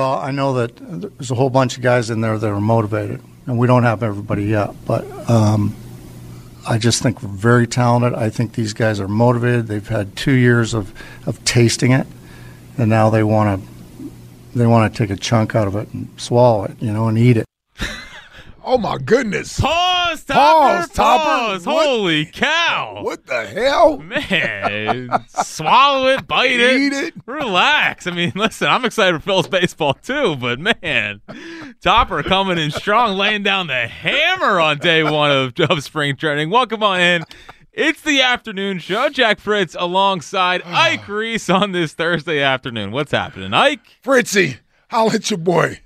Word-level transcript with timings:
Well, 0.00 0.14
I 0.14 0.32
know 0.32 0.54
that 0.54 0.72
there's 0.76 1.30
a 1.30 1.36
whole 1.36 1.50
bunch 1.50 1.76
of 1.76 1.82
guys 1.84 2.10
in 2.10 2.20
there 2.20 2.36
that 2.36 2.50
are 2.50 2.60
motivated, 2.60 3.22
and 3.46 3.56
we 3.56 3.68
don't 3.68 3.84
have 3.84 4.02
everybody 4.02 4.46
yet, 4.46 4.74
but 4.84 5.04
um, 5.30 5.76
I 6.66 6.78
just 6.78 7.00
think 7.00 7.22
we're 7.22 7.28
very 7.28 7.68
talented. 7.68 8.12
I 8.12 8.28
think 8.28 8.54
these 8.54 8.72
guys 8.72 8.98
are 8.98 9.06
motivated. 9.06 9.68
They've 9.68 9.86
had 9.86 10.16
two 10.16 10.32
years 10.32 10.74
of, 10.74 10.92
of 11.26 11.44
tasting 11.44 11.92
it, 11.92 12.08
and 12.76 12.90
now 12.90 13.08
they 13.08 13.22
want 13.22 13.62
to 13.62 14.08
they 14.58 14.66
want 14.66 14.92
to 14.92 14.98
take 14.98 15.10
a 15.10 15.16
chunk 15.16 15.54
out 15.54 15.68
of 15.68 15.76
it 15.76 15.88
and 15.94 16.08
swallow 16.16 16.64
it, 16.64 16.76
you 16.80 16.92
know, 16.92 17.06
and 17.06 17.16
eat 17.16 17.36
it. 17.36 17.46
Oh 18.66 18.78
my 18.78 18.96
goodness! 18.96 19.60
Pause, 19.60 20.24
Topper, 20.24 20.78
Pause, 20.80 20.88
Topper. 20.90 21.24
pause. 21.24 21.66
What- 21.66 21.86
Holy 21.86 22.24
cow! 22.24 22.98
What 23.02 23.26
the 23.26 23.44
hell? 23.46 23.98
Man, 23.98 25.10
swallow 25.28 26.08
it, 26.08 26.26
bite 26.26 26.58
it, 26.58 26.80
Eat 26.80 26.92
it. 26.94 27.14
relax. 27.26 28.06
I 28.06 28.12
mean, 28.12 28.32
listen, 28.34 28.68
I'm 28.68 28.84
excited 28.86 29.20
for 29.20 29.22
Phil's 29.24 29.48
baseball 29.48 29.92
too, 29.94 30.36
but 30.36 30.58
man, 30.58 31.20
Topper 31.82 32.22
coming 32.22 32.56
in 32.58 32.70
strong, 32.70 33.18
laying 33.18 33.42
down 33.42 33.66
the 33.66 33.86
hammer 33.86 34.58
on 34.60 34.78
day 34.78 35.02
one 35.02 35.30
of, 35.30 35.52
of 35.70 35.82
spring 35.84 36.16
training. 36.16 36.48
Welcome 36.48 36.82
on 36.82 37.00
in. 37.00 37.24
It's 37.72 38.00
the 38.02 38.22
afternoon 38.22 38.78
show. 38.78 39.08
Jack 39.10 39.40
Fritz 39.40 39.76
alongside 39.78 40.62
Ike 40.66 41.06
Reese 41.08 41.50
on 41.50 41.72
this 41.72 41.92
Thursday 41.92 42.40
afternoon. 42.40 42.92
What's 42.92 43.12
happening, 43.12 43.52
Ike? 43.52 43.80
Fritzy, 44.02 44.56
holla 44.90 45.14
at 45.14 45.30
your 45.30 45.38
boy. 45.38 45.80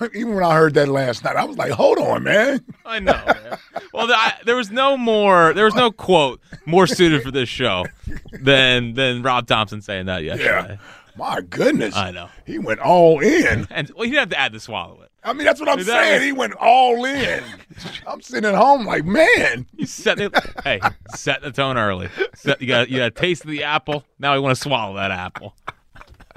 Even 0.14 0.34
when 0.34 0.44
I 0.44 0.54
heard 0.54 0.74
that 0.74 0.88
last 0.88 1.24
night, 1.24 1.36
I 1.36 1.44
was 1.44 1.56
like, 1.56 1.72
"Hold 1.72 1.98
on, 1.98 2.22
man." 2.22 2.64
I 2.84 2.98
know. 3.00 3.12
Man. 3.26 3.58
Well, 3.92 4.06
the, 4.06 4.14
I, 4.16 4.34
there 4.44 4.56
was 4.56 4.70
no 4.70 4.96
more. 4.96 5.52
There 5.54 5.64
was 5.64 5.74
no 5.74 5.90
quote 5.90 6.40
more 6.66 6.86
suited 6.86 7.22
for 7.22 7.30
this 7.30 7.48
show 7.48 7.84
than 8.32 8.94
than 8.94 9.22
Rob 9.22 9.46
Thomson 9.46 9.80
saying 9.82 10.06
that 10.06 10.22
yesterday. 10.24 10.78
Yeah. 10.80 11.16
My 11.16 11.40
goodness. 11.40 11.96
I 11.96 12.12
know. 12.12 12.28
He 12.46 12.58
went 12.60 12.78
all 12.80 13.18
in. 13.20 13.66
And 13.70 13.90
well, 13.96 14.04
you 14.04 14.12
didn't 14.12 14.20
have 14.20 14.28
to 14.30 14.38
add 14.38 14.52
to 14.52 14.60
swallow 14.60 15.02
it. 15.02 15.10
I 15.24 15.32
mean, 15.32 15.44
that's 15.44 15.58
what 15.58 15.68
I'm 15.68 15.78
That 15.78 15.86
saying. 15.86 16.14
was- 16.14 16.22
he 16.22 16.30
went 16.32 16.54
all 16.60 17.04
in. 17.04 17.42
I'm 18.06 18.20
sitting 18.20 18.48
at 18.48 18.54
home 18.54 18.86
like, 18.86 19.04
man. 19.04 19.66
You 19.76 19.84
set 19.84 20.20
it. 20.20 20.32
hey, 20.62 20.80
set 21.16 21.42
the 21.42 21.50
tone 21.50 21.76
early. 21.76 22.08
Set, 22.36 22.62
you 22.62 22.68
got 22.68 22.88
you 22.88 22.98
got 22.98 23.06
a 23.06 23.10
taste 23.10 23.44
of 23.44 23.50
the 23.50 23.64
apple. 23.64 24.04
Now 24.20 24.34
we 24.34 24.38
want 24.40 24.54
to 24.56 24.62
swallow 24.62 24.94
that 24.94 25.10
apple. 25.10 25.56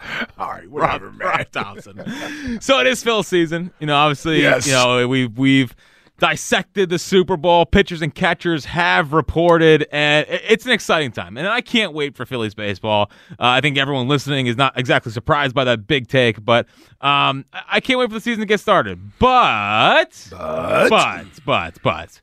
All 0.38 0.50
right, 0.50 0.69
whatever, 0.69 1.07
Rob, 1.09 1.17
man. 1.17 1.28
Rob 1.28 1.51
Thomson. 1.51 2.59
So 2.62 2.79
it 2.79 2.88
is 2.88 3.03
Phil 3.03 3.23
season. 3.23 3.72
You 3.79 3.88
know, 3.88 3.95
obviously, 3.95 4.41
Yes. 4.41 4.66
you 4.67 4.73
know 4.73 5.07
we've 5.07 5.38
we've 5.38 5.75
dissected 6.19 6.89
the 6.89 7.00
Super 7.00 7.35
Bowl. 7.38 7.66
Pitchers 7.66 8.01
and 8.03 8.13
catchers 8.13 8.66
have 8.66 9.12
reported, 9.13 9.88
and 9.91 10.25
it's 10.29 10.66
an 10.66 10.72
exciting 10.72 11.12
time. 11.12 11.35
And 11.38 11.47
I 11.47 11.62
can't 11.62 11.94
wait 11.94 12.16
for 12.16 12.25
Phillies 12.28 12.53
baseball. 12.53 13.09
Uh, 13.31 13.35
I 13.39 13.62
think 13.62 13.78
everyone 13.78 14.07
listening 14.07 14.45
is 14.47 14.56
not 14.56 14.78
exactly 14.78 15.12
surprised 15.12 15.56
by 15.56 15.63
that 15.63 15.88
big 15.88 16.07
take, 16.07 16.44
but 16.45 16.68
um, 17.01 17.45
I 17.68 17.79
can't 17.79 17.97
wait 18.00 18.09
for 18.09 18.13
the 18.16 18.22
season 18.22 18.41
to 18.41 18.45
get 18.45 18.59
started. 18.59 19.00
But 19.19 20.28
But, 20.29 20.89
but 20.89 21.25
but 21.45 21.78
but 21.81 22.22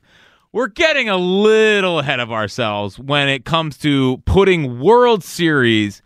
we're 0.53 0.67
getting 0.67 1.09
a 1.09 1.17
little 1.17 1.99
ahead 1.99 2.19
of 2.21 2.31
ourselves 2.31 2.97
when 2.97 3.27
it 3.27 3.43
comes 3.45 3.77
to 3.79 4.17
putting 4.25 4.79
World 4.79 5.23
Series 5.23 6.01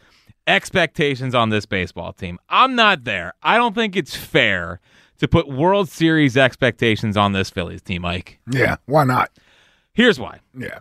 expectations 0.48 1.34
on 1.36 1.50
this 1.50 1.66
baseball 1.66 2.14
team. 2.14 2.40
I'm 2.50 2.76
not 2.76 3.04
there. 3.04 3.34
I 3.42 3.58
don't 3.58 3.76
think 3.76 3.96
it's 3.96 4.16
fair 4.16 4.80
to 5.20 5.28
put 5.28 5.48
World 5.48 5.90
Series 5.90 6.36
expectations 6.38 7.16
on 7.16 7.32
this 7.34 7.50
Phillies 7.50 7.82
team, 7.82 8.02
Mike. 8.02 8.40
yeah, 8.52 8.76
why 8.86 9.04
not? 9.04 9.32
Here's 9.94 10.20
why. 10.20 10.40
Yeah. 10.58 10.80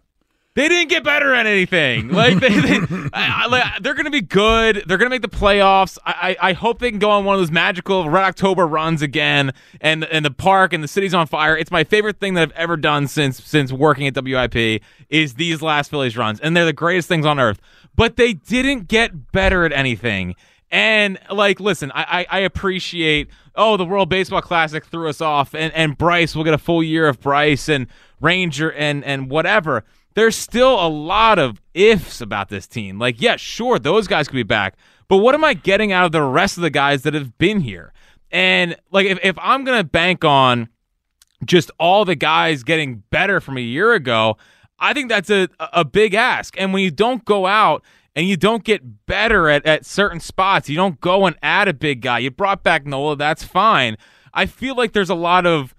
They 0.54 0.68
didn't 0.68 0.90
get 0.90 1.02
better 1.02 1.32
at 1.32 1.46
anything. 1.46 2.08
Like 2.08 2.38
they, 2.38 2.50
they 2.50 2.76
I, 3.14 3.44
I, 3.44 3.46
like, 3.46 3.82
they're 3.82 3.94
going 3.94 4.04
to 4.04 4.10
be 4.10 4.20
good. 4.20 4.84
They're 4.86 4.98
going 4.98 5.10
to 5.10 5.14
make 5.14 5.22
the 5.22 5.28
playoffs. 5.28 5.96
I, 6.04 6.36
I, 6.40 6.50
I 6.50 6.52
hope 6.52 6.78
they 6.78 6.90
can 6.90 6.98
go 6.98 7.10
on 7.10 7.24
one 7.24 7.36
of 7.36 7.40
those 7.40 7.50
magical 7.50 8.10
Red 8.10 8.24
October 8.24 8.66
runs 8.66 9.00
again. 9.00 9.52
And 9.80 10.04
and 10.04 10.24
the 10.24 10.30
park 10.30 10.74
and 10.74 10.84
the 10.84 10.88
city's 10.88 11.14
on 11.14 11.26
fire. 11.26 11.56
It's 11.56 11.70
my 11.70 11.84
favorite 11.84 12.20
thing 12.20 12.34
that 12.34 12.42
I've 12.42 12.52
ever 12.52 12.76
done 12.76 13.08
since 13.08 13.42
since 13.42 13.72
working 13.72 14.06
at 14.06 14.22
WIP 14.22 14.82
is 15.08 15.34
these 15.34 15.62
last 15.62 15.90
Phillies 15.90 16.16
runs, 16.16 16.38
and 16.40 16.54
they're 16.54 16.66
the 16.66 16.74
greatest 16.74 17.08
things 17.08 17.24
on 17.24 17.40
earth. 17.40 17.60
But 17.96 18.16
they 18.16 18.34
didn't 18.34 18.88
get 18.88 19.32
better 19.32 19.64
at 19.64 19.72
anything. 19.72 20.34
And 20.70 21.18
like, 21.30 21.60
listen, 21.60 21.92
I, 21.94 22.26
I, 22.30 22.38
I 22.38 22.40
appreciate. 22.40 23.28
Oh, 23.54 23.76
the 23.76 23.84
World 23.84 24.08
Baseball 24.08 24.40
Classic 24.40 24.82
threw 24.82 25.10
us 25.10 25.20
off, 25.20 25.54
and, 25.54 25.72
and 25.74 25.96
Bryce 25.96 26.34
we'll 26.34 26.44
get 26.44 26.54
a 26.54 26.58
full 26.58 26.82
year 26.82 27.06
of 27.06 27.20
Bryce 27.20 27.68
and 27.68 27.86
Ranger 28.20 28.72
and 28.72 29.04
and 29.04 29.30
whatever. 29.30 29.84
There's 30.14 30.36
still 30.36 30.74
a 30.84 30.88
lot 30.88 31.38
of 31.38 31.60
ifs 31.74 32.20
about 32.20 32.48
this 32.48 32.66
team. 32.66 32.98
Like, 32.98 33.20
yeah, 33.20 33.36
sure, 33.36 33.78
those 33.78 34.06
guys 34.06 34.28
could 34.28 34.36
be 34.36 34.42
back, 34.42 34.76
but 35.08 35.18
what 35.18 35.34
am 35.34 35.44
I 35.44 35.54
getting 35.54 35.92
out 35.92 36.06
of 36.06 36.12
the 36.12 36.22
rest 36.22 36.56
of 36.56 36.62
the 36.62 36.70
guys 36.70 37.02
that 37.02 37.14
have 37.14 37.38
been 37.38 37.60
here? 37.60 37.92
And 38.30 38.76
like, 38.90 39.06
if 39.06 39.18
if 39.22 39.38
I'm 39.38 39.64
gonna 39.64 39.84
bank 39.84 40.24
on 40.24 40.68
just 41.44 41.70
all 41.78 42.04
the 42.04 42.14
guys 42.14 42.62
getting 42.62 43.02
better 43.10 43.40
from 43.40 43.56
a 43.58 43.62
year 43.62 43.92
ago, 43.92 44.36
I 44.78 44.94
think 44.94 45.08
that's 45.08 45.30
a 45.30 45.48
a 45.58 45.84
big 45.84 46.14
ask. 46.14 46.54
And 46.58 46.72
when 46.72 46.82
you 46.82 46.90
don't 46.90 47.24
go 47.24 47.46
out 47.46 47.84
and 48.16 48.26
you 48.26 48.36
don't 48.36 48.64
get 48.64 49.06
better 49.06 49.48
at, 49.48 49.64
at 49.66 49.86
certain 49.86 50.20
spots, 50.20 50.68
you 50.68 50.76
don't 50.76 51.00
go 51.00 51.26
and 51.26 51.36
add 51.42 51.68
a 51.68 51.74
big 51.74 52.00
guy. 52.00 52.18
You 52.20 52.30
brought 52.30 52.62
back 52.62 52.86
Nola, 52.86 53.16
that's 53.16 53.44
fine. 53.44 53.96
I 54.34 54.46
feel 54.46 54.76
like 54.76 54.92
there's 54.92 55.10
a 55.10 55.14
lot 55.14 55.46
of 55.46 55.74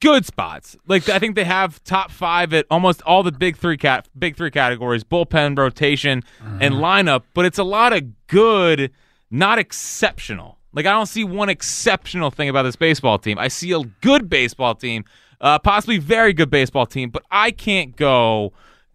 good 0.00 0.26
spots. 0.26 0.76
Like 0.86 1.08
I 1.08 1.18
think 1.18 1.34
they 1.34 1.44
have 1.44 1.82
top 1.84 2.10
five 2.10 2.52
at 2.52 2.66
almost 2.70 3.02
all 3.02 3.22
the 3.22 3.32
big 3.32 3.56
three 3.56 3.76
cat 3.76 4.08
big 4.18 4.36
three 4.36 4.50
categories: 4.50 5.04
bullpen, 5.04 5.56
rotation, 5.56 6.22
and 6.60 6.74
lineup. 6.74 7.22
But 7.34 7.46
it's 7.46 7.58
a 7.58 7.64
lot 7.64 7.92
of 7.92 8.26
good, 8.26 8.92
not 9.30 9.58
exceptional. 9.58 10.58
Like 10.72 10.86
I 10.86 10.92
don't 10.92 11.06
see 11.06 11.24
one 11.24 11.48
exceptional 11.48 12.30
thing 12.30 12.48
about 12.48 12.62
this 12.62 12.76
baseball 12.76 13.18
team. 13.18 13.38
I 13.38 13.48
see 13.48 13.72
a 13.72 13.80
good 14.00 14.28
baseball 14.28 14.74
team, 14.74 15.04
uh, 15.40 15.58
possibly 15.58 15.98
very 15.98 16.32
good 16.32 16.50
baseball 16.50 16.86
team, 16.86 17.10
but 17.10 17.22
I 17.30 17.50
can't 17.50 17.96
go. 17.96 18.52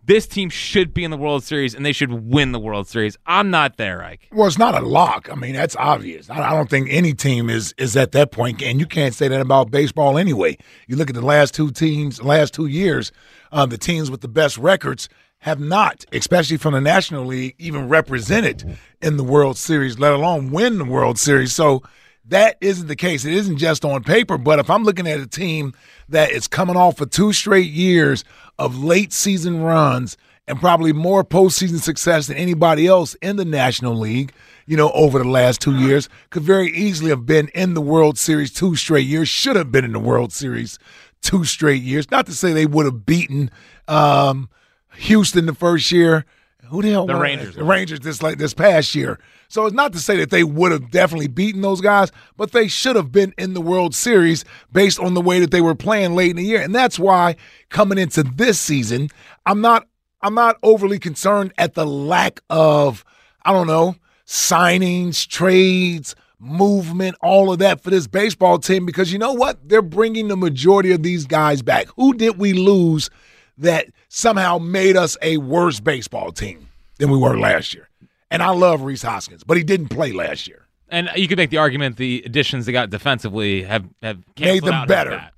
This 0.07 0.27
team 0.27 0.49
should 0.49 0.93
be 0.93 1.03
in 1.03 1.09
the 1.09 1.17
World 1.17 1.43
Series 1.43 1.73
and 1.73 1.83
they 1.83 1.91
should 1.91 2.11
win 2.11 2.51
the 2.51 2.59
World 2.59 2.88
Series. 2.88 3.17
I'm 3.25 3.49
not 3.49 3.77
there, 3.77 4.03
Ike. 4.03 4.29
Well, 4.31 4.47
it's 4.47 4.59
not 4.59 4.75
a 4.75 4.85
lock. 4.85 5.29
I 5.31 5.35
mean, 5.35 5.53
that's 5.53 5.75
obvious. 5.77 6.29
I 6.29 6.51
don't 6.51 6.69
think 6.69 6.89
any 6.91 7.13
team 7.13 7.49
is 7.49 7.73
is 7.78 7.97
at 7.97 8.11
that 8.11 8.31
point, 8.31 8.61
and 8.61 8.79
you 8.79 8.85
can't 8.85 9.16
say 9.16 9.28
that 9.28 9.41
about 9.41 9.72
baseball 9.72 10.17
anyway. 10.17 10.57
You 10.87 10.96
look 10.96 11.09
at 11.09 11.16
the 11.16 11.25
last 11.25 11.55
two 11.55 11.72
teams, 11.72 12.22
last 12.22 12.53
two 12.53 12.67
years, 12.67 13.11
uh, 13.52 13.66
the 13.66 13.79
teams 13.79 14.11
with 14.11 14.22
the 14.22 14.28
best 14.28 14.57
records 14.57 15.09
have 15.40 15.59
not, 15.59 16.05
especially 16.11 16.57
from 16.57 16.73
the 16.73 16.81
National 16.81 17.25
League, 17.25 17.55
even 17.57 17.87
represented 17.90 18.78
in 19.02 19.17
the 19.17 19.23
World 19.23 19.57
Series, 19.57 19.97
let 19.97 20.13
alone 20.13 20.52
win 20.52 20.78
the 20.78 20.85
World 20.85 21.17
Series. 21.17 21.53
So 21.53 21.81
that 22.27 22.57
isn't 22.61 22.87
the 22.87 22.95
case. 22.95 23.25
It 23.25 23.33
isn't 23.33 23.57
just 23.57 23.85
on 23.85 24.03
paper, 24.03 24.37
but 24.37 24.59
if 24.59 24.69
I'm 24.69 24.83
looking 24.83 25.07
at 25.07 25.19
a 25.19 25.27
team 25.27 25.73
that 26.09 26.31
is 26.31 26.47
coming 26.47 26.75
off 26.75 26.99
of 27.01 27.11
two 27.11 27.33
straight 27.33 27.72
years 27.72 28.23
of 28.57 28.83
late 28.83 29.13
season 29.13 29.61
runs 29.61 30.17
and 30.47 30.59
probably 30.59 30.93
more 30.93 31.23
postseason 31.23 31.79
success 31.79 32.27
than 32.27 32.37
anybody 32.37 32.87
else 32.87 33.16
in 33.16 33.35
the 33.35 33.45
National 33.45 33.95
League, 33.95 34.31
you 34.66 34.77
know, 34.77 34.91
over 34.91 35.19
the 35.19 35.27
last 35.27 35.61
two 35.61 35.75
years, 35.75 36.09
could 36.31 36.43
very 36.43 36.69
easily 36.72 37.09
have 37.09 37.25
been 37.25 37.49
in 37.49 37.75
the 37.75 37.81
World 37.81 38.17
Series 38.17 38.51
two 38.51 38.75
straight 38.75 39.05
years, 39.05 39.29
should 39.29 39.55
have 39.55 39.71
been 39.71 39.85
in 39.85 39.91
the 39.91 39.99
World 39.99 40.33
Series 40.33 40.79
two 41.21 41.43
straight 41.43 41.83
years. 41.83 42.09
Not 42.09 42.25
to 42.28 42.33
say 42.33 42.53
they 42.53 42.66
would 42.66 42.85
have 42.85 43.05
beaten 43.05 43.51
um, 43.87 44.49
Houston 44.95 45.45
the 45.45 45.53
first 45.53 45.91
year. 45.91 46.25
Who 46.69 46.81
the 46.81 46.91
hell? 46.91 47.05
The? 47.05 47.16
Rangers 47.16 47.55
The. 47.55 47.63
Rangers 47.63 47.99
this 47.99 48.23
like 48.23 48.37
this 48.39 48.53
past 48.53 48.95
year. 48.95 49.19
So 49.55 49.66
it's 49.66 49.73
not 49.73 49.93
to 49.93 49.99
say 49.99 50.17
that 50.17 50.31
they 50.31 50.43
would 50.43 50.73
have 50.73 50.91
definitely 50.91 51.29
beaten 51.29 51.61
those 51.61 51.79
guys, 51.79 52.11
but 52.35 52.52
they 52.52 52.67
should 52.67 52.97
have 52.97 53.13
been 53.13 53.34
in 53.37 53.53
the 53.53 53.61
World 53.61 53.96
Series 53.96 54.43
based 54.73 54.99
on 54.99 55.13
the 55.13 55.22
way 55.22 55.40
that 55.40 55.52
they 55.52 55.61
were 55.61 55.73
playing 55.73 56.13
late 56.13 56.31
in 56.31 56.35
the 56.35 56.43
year. 56.43 56.61
And 56.61 56.75
that's 56.75 56.99
why 56.99 57.37
coming 57.69 57.97
into 57.97 58.22
this 58.22 58.59
season, 58.59 59.11
I'm 59.46 59.61
not 59.61 59.87
I'm 60.22 60.34
not 60.34 60.57
overly 60.61 60.99
concerned 60.99 61.53
at 61.57 61.73
the 61.73 61.85
lack 61.85 62.41
of 62.49 63.05
I 63.43 63.53
don't 63.53 63.67
know, 63.67 63.96
signings, 64.28 65.25
trades, 65.25 66.17
movement, 66.37 67.16
all 67.22 67.49
of 67.49 67.59
that 67.59 67.79
for 67.79 67.91
this 67.91 68.07
baseball 68.07 68.59
team 68.59 68.85
because 68.85 69.13
you 69.13 69.19
know 69.19 69.31
what? 69.31 69.69
They're 69.69 69.81
bringing 69.81 70.28
the 70.28 70.35
majority 70.35 70.91
of 70.91 71.02
these 71.02 71.25
guys 71.25 71.61
back. 71.61 71.87
Who 71.96 72.13
did 72.13 72.37
we 72.37 72.52
lose 72.52 73.09
that 73.57 73.87
somehow 74.09 74.57
made 74.57 74.97
us 74.97 75.16
a 75.22 75.37
worse 75.37 75.79
baseball 75.79 76.34
team 76.34 76.67
than 76.97 77.09
we 77.09 77.17
were 77.17 77.40
last 77.40 77.73
year? 77.73 77.87
And 78.35 78.43
I 78.43 78.49
love 78.52 78.82
Rhys 78.82 79.02
Hoskins, 79.02 79.43
but 79.43 79.58
he 79.58 79.64
didn't 79.64 79.87
play 79.90 80.11
last 80.11 80.47
year. 80.47 80.67
And 80.90 81.09
you 81.16 81.28
could 81.28 81.37
make 81.37 81.49
the 81.49 81.58
argument 81.58 81.97
the 81.97 82.22
additions 82.26 82.66
they 82.66 82.72
got 82.72 82.90
defensively 82.90 83.64
have 83.64 83.85
have 84.02 84.20
Made 84.40 84.64
them 84.64 84.87
better. 84.87 85.29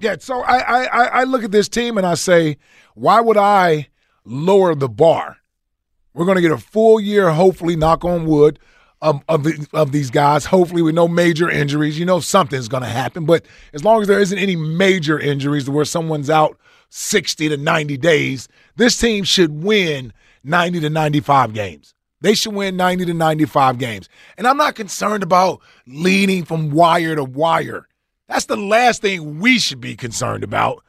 Yeah, 0.00 0.16
so 0.20 0.42
I, 0.42 0.58
I 0.58 0.84
I- 0.84 1.06
I 1.20 1.24
look 1.24 1.42
at 1.42 1.50
this 1.50 1.68
team 1.68 1.98
and 1.98 2.06
I 2.06 2.14
say, 2.14 2.56
why 2.94 3.20
would 3.20 3.36
I 3.36 3.88
lower 4.24 4.74
the 4.76 4.88
bar? 4.88 5.38
We're 6.14 6.24
going 6.26 6.36
to 6.36 6.42
get 6.42 6.52
a 6.52 6.58
full 6.58 7.00
year, 7.00 7.30
hopefully, 7.30 7.74
knock 7.74 8.04
on 8.04 8.26
wood, 8.26 8.58
of 9.00 9.22
of, 9.28 9.42
the, 9.42 9.66
of 9.72 9.90
these 9.90 10.10
guys. 10.10 10.44
Hopefully, 10.44 10.82
with 10.82 10.94
no 10.94 11.08
major 11.08 11.50
injuries. 11.50 11.98
You 11.98 12.04
know, 12.06 12.20
something's 12.20 12.68
going 12.68 12.84
to 12.84 12.88
happen, 12.88 13.24
but 13.26 13.44
as 13.72 13.82
long 13.82 14.02
as 14.02 14.06
there 14.08 14.20
isn't 14.20 14.38
any 14.38 14.54
major 14.54 15.18
injuries 15.18 15.68
where 15.68 15.84
someone's 15.84 16.30
out 16.30 16.56
sixty 16.90 17.48
to 17.48 17.56
ninety 17.56 17.96
days, 17.96 18.46
this 18.76 18.96
team 18.96 19.24
should 19.24 19.64
win 19.64 20.12
ninety 20.44 20.78
to 20.80 20.90
ninety-five 20.90 21.54
games. 21.54 21.94
They 22.22 22.34
should 22.34 22.54
win 22.54 22.76
90 22.76 23.06
to 23.06 23.14
95 23.14 23.78
games. 23.78 24.08
And 24.38 24.46
I'm 24.46 24.56
not 24.56 24.76
concerned 24.76 25.22
about 25.22 25.60
leading 25.86 26.44
from 26.44 26.70
wire 26.70 27.16
to 27.16 27.24
wire. 27.24 27.88
That's 28.28 28.46
the 28.46 28.56
last 28.56 29.02
thing 29.02 29.40
we 29.40 29.58
should 29.58 29.80
be 29.80 29.96
concerned 29.96 30.44
about. 30.44 30.82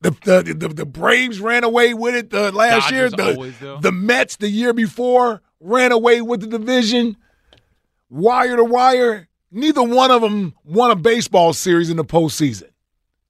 The 0.00 0.12
the 0.22 0.54
the, 0.54 0.68
the 0.68 0.86
Braves 0.86 1.40
ran 1.40 1.62
away 1.62 1.92
with 1.92 2.14
it 2.14 2.32
uh, 2.32 2.50
the 2.50 2.56
last 2.56 2.90
year. 2.90 3.10
Dodgers 3.10 3.36
always 3.36 3.58
The, 3.58 3.78
the 3.80 3.92
Mets 3.92 4.36
the 4.36 4.48
year 4.48 4.72
before 4.72 5.42
ran 5.58 5.92
away 5.92 6.22
with 6.22 6.40
the 6.40 6.46
division. 6.46 7.16
Wire 8.08 8.56
to 8.56 8.64
wire. 8.64 9.28
Neither 9.50 9.82
one 9.82 10.10
of 10.10 10.22
them 10.22 10.54
won 10.64 10.90
a 10.90 10.96
baseball 10.96 11.52
series 11.52 11.90
in 11.90 11.96
the 11.96 12.04
postseason 12.04 12.70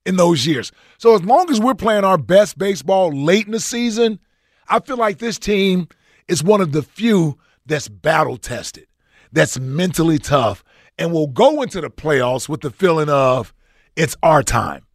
in 0.07 0.17
those 0.17 0.47
years. 0.47 0.71
So 0.99 1.15
as 1.15 1.25
long 1.25 1.51
as 1.51 1.59
we're 1.59 1.75
playing 1.75 2.05
our 2.05 2.19
best 2.19 2.59
baseball 2.59 3.11
late 3.11 3.47
in 3.47 3.53
the 3.53 3.61
season, 3.61 4.21
I 4.69 4.81
feel 4.81 4.97
like 4.97 5.19
this 5.19 5.39
team 5.39 5.89
is 6.31 6.43
one 6.43 6.61
of 6.61 6.73
the 6.73 6.83
few 6.83 7.37
that's 7.67 7.89
battle 7.89 8.37
tested, 8.37 8.87
that's 9.33 9.59
mentally 9.59 10.19
tough, 10.19 10.63
and 10.99 11.13
will 11.13 11.27
go 11.27 11.63
into 11.63 11.81
the 11.81 11.91
playoffs 11.91 12.49
with 12.49 12.61
the 12.61 12.71
feeling 12.71 13.09
of 13.09 13.53
it's 13.97 14.17
our 14.23 14.43
time. 14.43 14.87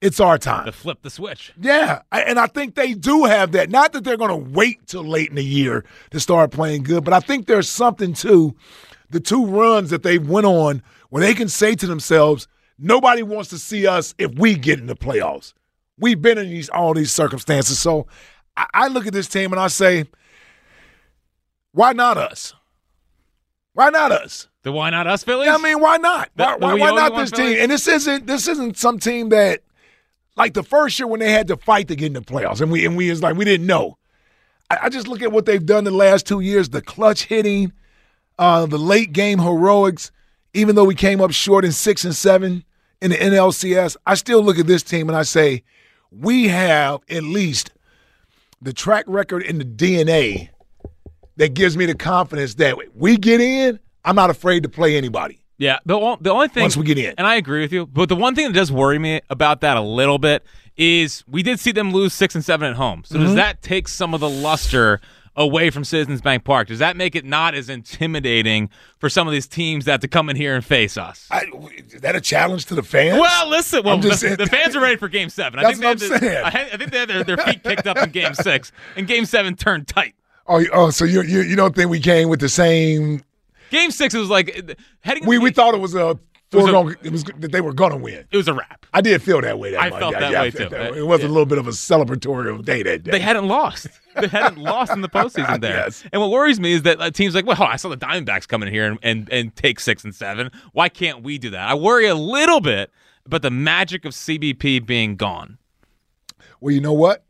It's 0.00 0.18
our 0.18 0.38
time. 0.38 0.64
To 0.64 0.72
flip 0.72 1.02
the 1.02 1.10
switch. 1.10 1.52
Yeah, 1.60 2.00
and 2.10 2.38
I 2.38 2.46
think 2.46 2.74
they 2.74 2.94
do 2.94 3.24
have 3.24 3.52
that. 3.52 3.68
Not 3.68 3.92
that 3.92 4.02
they're 4.02 4.16
going 4.16 4.30
to 4.30 4.50
wait 4.50 4.86
till 4.86 5.04
late 5.04 5.28
in 5.28 5.34
the 5.34 5.44
year 5.44 5.84
to 6.10 6.18
start 6.18 6.52
playing 6.52 6.84
good, 6.84 7.04
but 7.04 7.12
I 7.12 7.20
think 7.20 7.46
there's 7.46 7.68
something 7.68 8.14
to 8.14 8.54
the 9.10 9.20
two 9.20 9.44
runs 9.44 9.90
that 9.90 10.02
they 10.02 10.18
went 10.18 10.46
on 10.46 10.82
where 11.10 11.22
they 11.22 11.34
can 11.34 11.48
say 11.50 11.74
to 11.74 11.86
themselves, 11.86 12.48
"Nobody 12.78 13.22
wants 13.22 13.50
to 13.50 13.58
see 13.58 13.86
us 13.86 14.14
if 14.16 14.32
we 14.38 14.54
get 14.54 14.78
in 14.78 14.86
the 14.86 14.96
playoffs. 14.96 15.52
We've 15.98 16.22
been 16.22 16.38
in 16.38 16.48
these 16.48 16.70
all 16.70 16.94
these 16.94 17.12
circumstances." 17.12 17.78
So 17.78 18.06
I, 18.56 18.66
I 18.72 18.88
look 18.88 19.06
at 19.06 19.12
this 19.12 19.28
team 19.28 19.52
and 19.52 19.60
I 19.60 19.68
say, 19.68 20.04
"Why 21.72 21.92
not 21.92 22.16
us? 22.18 22.54
Why 23.72 23.90
not 23.90 24.12
us?" 24.12 24.48
The 24.62 24.72
why 24.72 24.90
not 24.90 25.06
us, 25.06 25.24
Phillies? 25.24 25.46
Yeah, 25.46 25.54
I 25.54 25.58
mean, 25.58 25.80
why 25.80 25.96
not? 25.96 26.28
The- 26.36 26.44
Why, 26.44 26.58
the 26.58 26.66
why, 26.66 26.74
why 26.74 26.90
not 26.90 27.16
this 27.16 27.30
team? 27.30 27.46
Phillies? 27.46 27.60
And 27.60 27.70
this 27.72 27.88
isn't 27.88 28.26
this 28.26 28.46
isn't 28.46 28.76
some 28.76 28.98
team 28.98 29.30
that 29.30 29.62
like 30.36 30.54
the 30.54 30.62
first 30.62 30.98
year 30.98 31.06
when 31.06 31.20
they 31.20 31.32
had 31.32 31.48
to 31.48 31.56
fight 31.56 31.88
to 31.88 31.96
get 31.96 32.06
in 32.08 32.12
the 32.12 32.20
playoffs, 32.20 32.60
and 32.60 32.70
we 32.70 32.84
and 32.84 32.96
we 32.96 33.08
is 33.08 33.22
like 33.22 33.36
we 33.36 33.44
didn't 33.44 33.66
know. 33.66 33.96
I, 34.70 34.78
I 34.82 34.88
just 34.90 35.08
look 35.08 35.22
at 35.22 35.32
what 35.32 35.46
they've 35.46 35.64
done 35.64 35.84
the 35.84 35.90
last 35.90 36.26
two 36.26 36.40
years: 36.40 36.68
the 36.68 36.82
clutch 36.82 37.24
hitting, 37.24 37.72
uh, 38.38 38.66
the 38.66 38.78
late 38.78 39.12
game 39.12 39.38
heroics. 39.38 40.10
Even 40.52 40.74
though 40.74 40.84
we 40.84 40.96
came 40.96 41.20
up 41.20 41.30
short 41.30 41.64
in 41.64 41.70
six 41.72 42.04
and 42.04 42.14
seven 42.14 42.64
in 43.00 43.12
the 43.12 43.16
NLCS, 43.16 43.96
I 44.04 44.14
still 44.14 44.42
look 44.42 44.58
at 44.58 44.66
this 44.66 44.82
team 44.82 45.08
and 45.08 45.16
I 45.16 45.22
say 45.22 45.62
we 46.10 46.48
have 46.48 47.00
at 47.08 47.22
least 47.22 47.70
the 48.60 48.72
track 48.72 49.04
record 49.06 49.42
in 49.44 49.58
the 49.58 49.64
DNA 49.64 50.49
that 51.40 51.54
gives 51.54 51.76
me 51.76 51.84
the 51.86 51.94
confidence 51.96 52.54
that 52.54 52.76
we 52.94 53.16
get 53.16 53.40
in. 53.40 53.80
I'm 54.04 54.14
not 54.16 54.30
afraid 54.30 54.62
to 54.62 54.68
play 54.68 54.96
anybody. 54.96 55.42
Yeah, 55.58 55.78
the 55.84 56.16
the 56.22 56.30
only 56.30 56.48
thing 56.48 56.62
Once 56.62 56.76
we 56.76 56.84
get 56.84 56.96
in. 56.96 57.14
and 57.18 57.26
I 57.26 57.34
agree 57.34 57.60
with 57.60 57.72
you, 57.72 57.84
but 57.86 58.08
the 58.08 58.16
one 58.16 58.34
thing 58.34 58.46
that 58.46 58.54
does 58.54 58.72
worry 58.72 58.98
me 58.98 59.20
about 59.28 59.60
that 59.60 59.76
a 59.76 59.80
little 59.82 60.16
bit 60.18 60.42
is 60.78 61.22
we 61.28 61.42
did 61.42 61.60
see 61.60 61.72
them 61.72 61.92
lose 61.92 62.14
six 62.14 62.34
and 62.34 62.42
seven 62.42 62.70
at 62.70 62.76
home. 62.76 63.02
So 63.04 63.16
Mm-hmm. 63.16 63.24
does 63.26 63.34
that 63.34 63.60
take 63.60 63.86
some 63.88 64.14
of 64.14 64.20
the 64.20 64.30
luster 64.30 65.00
away 65.36 65.68
from 65.68 65.84
Citizens 65.84 66.22
Bank 66.22 66.44
Park? 66.44 66.68
Does 66.68 66.78
that 66.78 66.96
make 66.96 67.14
it 67.14 67.26
not 67.26 67.54
as 67.54 67.68
intimidating 67.68 68.70
for 68.98 69.08
some 69.10 69.26
of 69.28 69.32
these 69.32 69.46
teams 69.46 69.84
that 69.84 69.92
have 69.92 70.00
to 70.00 70.08
come 70.08 70.30
in 70.30 70.36
here 70.36 70.54
and 70.54 70.64
face 70.64 70.96
us? 70.96 71.26
I, 71.30 71.44
is 71.92 72.00
that 72.00 72.16
a 72.16 72.20
challenge 72.22 72.64
to 72.66 72.74
the 72.74 72.82
fans? 72.82 73.20
well, 73.20 73.48
listen. 73.48 73.82
Well, 73.84 73.98
the, 73.98 74.14
saying- 74.16 74.36
the 74.36 74.46
fans 74.46 74.74
are 74.74 74.80
ready 74.80 74.96
for 74.96 75.08
Game 75.08 75.28
Seven. 75.28 75.58
I 75.60 75.64
think 75.72 75.80
they 75.80 75.86
what 75.86 76.00
had 76.00 76.20
saying. 76.22 76.44
I, 76.44 76.70
I 76.72 76.76
think 76.78 76.90
they 76.90 76.98
had 77.00 77.08
their, 77.10 77.24
their 77.24 77.36
feet 77.36 77.62
kicked 77.62 77.86
up 77.86 77.98
in 77.98 78.10
Game 78.10 78.32
Six, 78.34 78.72
and 78.96 79.06
Game 79.06 79.26
Seven 79.26 79.56
turned 79.56 79.86
tight. 79.88 80.14
Oh, 80.50 80.64
oh, 80.72 80.90
so 80.90 81.04
you, 81.04 81.22
you 81.22 81.40
you 81.40 81.56
don't 81.56 81.74
think 81.74 81.90
we 81.90 82.00
came 82.00 82.28
with 82.28 82.40
the 82.40 82.48
same? 82.48 83.22
Game 83.70 83.90
Six 83.90 84.14
it 84.14 84.18
was 84.18 84.28
like 84.30 84.76
heading. 85.00 85.24
We 85.26 85.38
we 85.38 85.50
thought 85.50 85.74
it 85.74 85.80
was 85.80 85.94
a 85.94 86.06
was 86.06 86.16
a- 86.16 86.72
foregone. 86.72 86.96
It 87.02 87.12
was 87.12 87.24
that 87.24 87.52
they 87.52 87.60
were 87.60 87.72
gonna 87.72 87.96
win. 87.96 88.26
it 88.30 88.36
was 88.36 88.48
a 88.48 88.54
wrap. 88.54 88.84
I 88.92 89.00
did 89.00 89.22
feel 89.22 89.40
that 89.40 89.58
way. 89.60 89.70
That 89.70 89.80
I 89.80 89.90
felt 89.98 90.12
Yeah, 90.14 90.20
that 90.20 90.32
yeah, 90.32 90.40
I 90.40 90.42
way, 90.42 90.50
felt 90.50 90.70
too. 90.70 90.76
that 90.76 90.92
way. 90.92 90.98
It 90.98 91.06
was 91.06 91.20
yeah. 91.20 91.26
a 91.26 91.30
little 91.30 91.46
bit 91.46 91.58
of 91.58 91.68
a 91.68 91.70
celebratory 91.70 92.64
day 92.64 92.82
that 92.82 93.04
day. 93.04 93.10
They 93.12 93.20
hadn't 93.20 93.46
lost. 93.46 93.86
They 94.20 94.26
hadn't 94.26 94.58
lost 94.62 94.90
in 94.90 95.00
the 95.00 95.08
postseason 95.08 95.60
there. 95.60 95.76
Yes. 95.76 96.04
And 96.12 96.20
what 96.20 96.32
worries 96.32 96.58
me 96.58 96.72
is 96.72 96.82
that 96.82 97.00
uh, 97.00 97.10
teams 97.12 97.36
like, 97.36 97.46
well, 97.46 97.62
I 97.62 97.76
saw 97.76 97.88
the 97.88 97.96
Diamondbacks 97.96 98.48
come 98.48 98.64
in 98.64 98.72
here 98.72 98.84
and, 98.86 98.98
and, 99.04 99.28
and 99.32 99.54
take 99.54 99.78
six 99.78 100.02
and 100.02 100.12
seven. 100.12 100.50
Why 100.72 100.88
can't 100.88 101.22
we 101.22 101.38
do 101.38 101.50
that? 101.50 101.68
I 101.68 101.74
worry 101.74 102.06
a 102.06 102.16
little 102.16 102.60
bit 102.60 102.90
about 103.24 103.42
the 103.42 103.50
magic 103.52 104.04
of 104.04 104.12
CBP 104.12 104.84
being 104.84 105.14
gone. 105.14 105.58
Well, 106.60 106.74
you 106.74 106.80
know 106.80 106.92
what? 106.92 107.22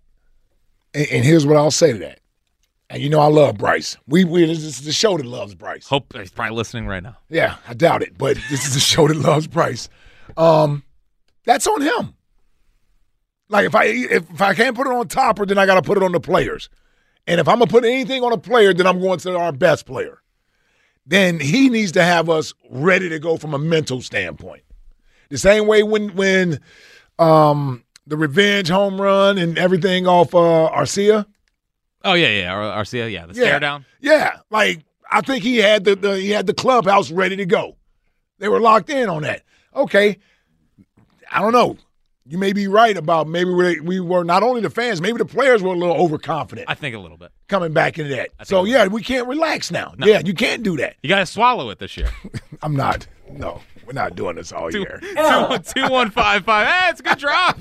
And, 0.95 1.07
and 1.13 1.25
here's 1.27 1.45
what 1.45 1.59
I'll 1.59 1.71
say 1.71 1.93
to 1.93 1.99
that. 1.99 2.20
And 2.91 3.01
you 3.01 3.09
know 3.09 3.21
I 3.21 3.29
love 3.29 3.57
Bryce. 3.57 3.97
We 4.09 4.25
we 4.25 4.45
this 4.45 4.65
is 4.65 4.83
the 4.83 4.93
show 4.93 5.17
that 5.17 5.25
loves 5.25 5.55
Bryce. 5.55 5.87
Hope 5.87 6.13
he's 6.13 6.33
probably 6.33 6.57
listening 6.57 6.89
right 6.89 7.03
now. 7.03 7.17
Yeah, 7.29 7.57
I 7.69 7.75
doubt 7.75 8.03
it, 8.03 8.19
but 8.19 8.37
this 8.51 8.67
is 8.67 8.75
the 8.75 8.81
show 8.93 9.07
that 9.07 9.17
loves 9.17 9.47
Bryce. 9.47 9.89
Um, 10.37 10.83
that's 11.45 11.69
on 11.69 11.83
him. 11.83 12.15
Like 13.49 13.67
if 13.67 13.77
I 13.77 13.85
if, 13.85 14.31
if 14.31 14.43
I 14.43 14.55
can't 14.55 14.75
put 14.75 14.89
it 14.89 14.93
on 14.93 15.07
topper, 15.07 15.47
then 15.47 15.57
I 15.57 15.67
got 15.67 15.77
to 15.77 15.83
put 15.83 15.99
it 15.99 16.03
on 16.03 16.11
the 16.11 16.21
players. 16.21 16.69
And 17.29 17.41
if 17.41 17.47
I'm 17.47 17.61
gonna 17.61 17.71
put 17.71 17.85
anything 17.85 18.25
on 18.25 18.33
a 18.33 18.39
player, 18.39 18.75
then 18.75 18.89
I'm 18.89 19.01
going 19.01 19.21
to 19.21 19.37
our 19.37 19.53
best 19.53 19.87
player. 19.87 20.21
Then 21.07 21.39
he 21.39 21.69
needs 21.69 21.93
to 21.93 22.03
have 22.03 22.29
us 22.29 22.55
ready 22.71 23.09
to 23.09 23.21
go 23.21 23.37
from 23.37 23.55
a 23.55 23.59
mental 23.59 24.01
standpoint. 24.01 24.65
The 25.29 25.39
same 25.39 25.69
way 25.69 25.85
when 25.85 26.17
when 26.17 26.61
um, 27.21 27.85
the 28.05 28.17
revenge 28.17 28.69
home 28.69 29.01
run 29.01 29.39
and 29.39 29.57
everything 29.59 30.09
off 30.09 30.35
uh, 30.35 30.71
Arcia. 30.75 31.27
Oh, 32.05 32.15
yeah, 32.15 32.29
yeah. 32.29 32.53
Ar- 32.53 32.83
Arcia, 32.83 33.11
yeah. 33.11 33.27
The 33.27 33.35
Yeah. 33.35 33.43
stare 33.45 33.61
down. 33.61 33.85
Yeah, 34.01 34.39
like 34.51 34.85
I 35.11 35.21
think 35.21 35.43
he 35.45 35.59
had 35.59 35.85
the, 35.85 35.95
the 35.97 36.17
he 36.19 36.31
had 36.31 36.47
the 36.47 36.55
clubhouse 36.55 37.11
ready 37.11 37.37
to 37.37 37.47
go. 37.47 37.77
They 38.39 38.49
were 38.49 38.61
locked 38.61 38.89
in 38.91 39.09
on 39.09 39.23
that. 39.23 39.43
Okay, 39.77 40.19
I 41.31 41.41
don't 41.41 41.53
know. 41.53 41.77
You 42.27 42.39
may 42.39 42.53
be 42.53 42.69
right 42.69 42.97
about 42.97 43.27
maybe 43.27 43.51
we, 43.53 43.81
we 43.81 43.99
were 44.01 44.23
not 44.23 44.43
only 44.45 44.61
the 44.61 44.71
fans, 44.71 45.01
maybe 45.01 45.19
the 45.19 45.25
players 45.25 45.63
were 45.63 45.75
a 45.75 45.77
little 45.77 45.97
overconfident 45.97 46.69
I 46.71 46.75
think 46.75 46.95
a 46.95 46.99
little 46.99 47.17
bit. 47.17 47.33
coming 47.49 47.73
back 47.73 47.99
into 47.99 48.15
that. 48.15 48.29
So 48.45 48.65
yeah, 48.65 48.87
we 48.87 49.03
can't 49.03 49.27
relax 49.27 49.71
now. 49.73 49.95
Yeah, 49.99 50.21
you 50.25 50.33
can't 50.33 50.63
do 50.63 50.77
that. 50.77 50.95
You 51.03 51.09
got 51.09 51.19
to 51.19 51.27
swallow 51.27 51.71
it 51.71 51.81
this 51.81 51.97
year. 51.97 52.09
I'm 52.63 52.77
not. 52.77 53.07
No, 53.33 53.61
we're 53.91 54.01
not 54.01 54.15
doing 54.15 54.37
this 54.37 54.53
all 54.53 54.71
two, 54.71 54.81
year. 54.81 55.01
two, 55.03 55.59
two, 55.75 55.89
one, 55.91 56.11
five, 56.11 56.45
five. 56.45 56.67
Hey, 56.69 56.91
it's 56.91 57.01
a 57.01 57.03
good 57.03 57.19
drop. 57.19 57.59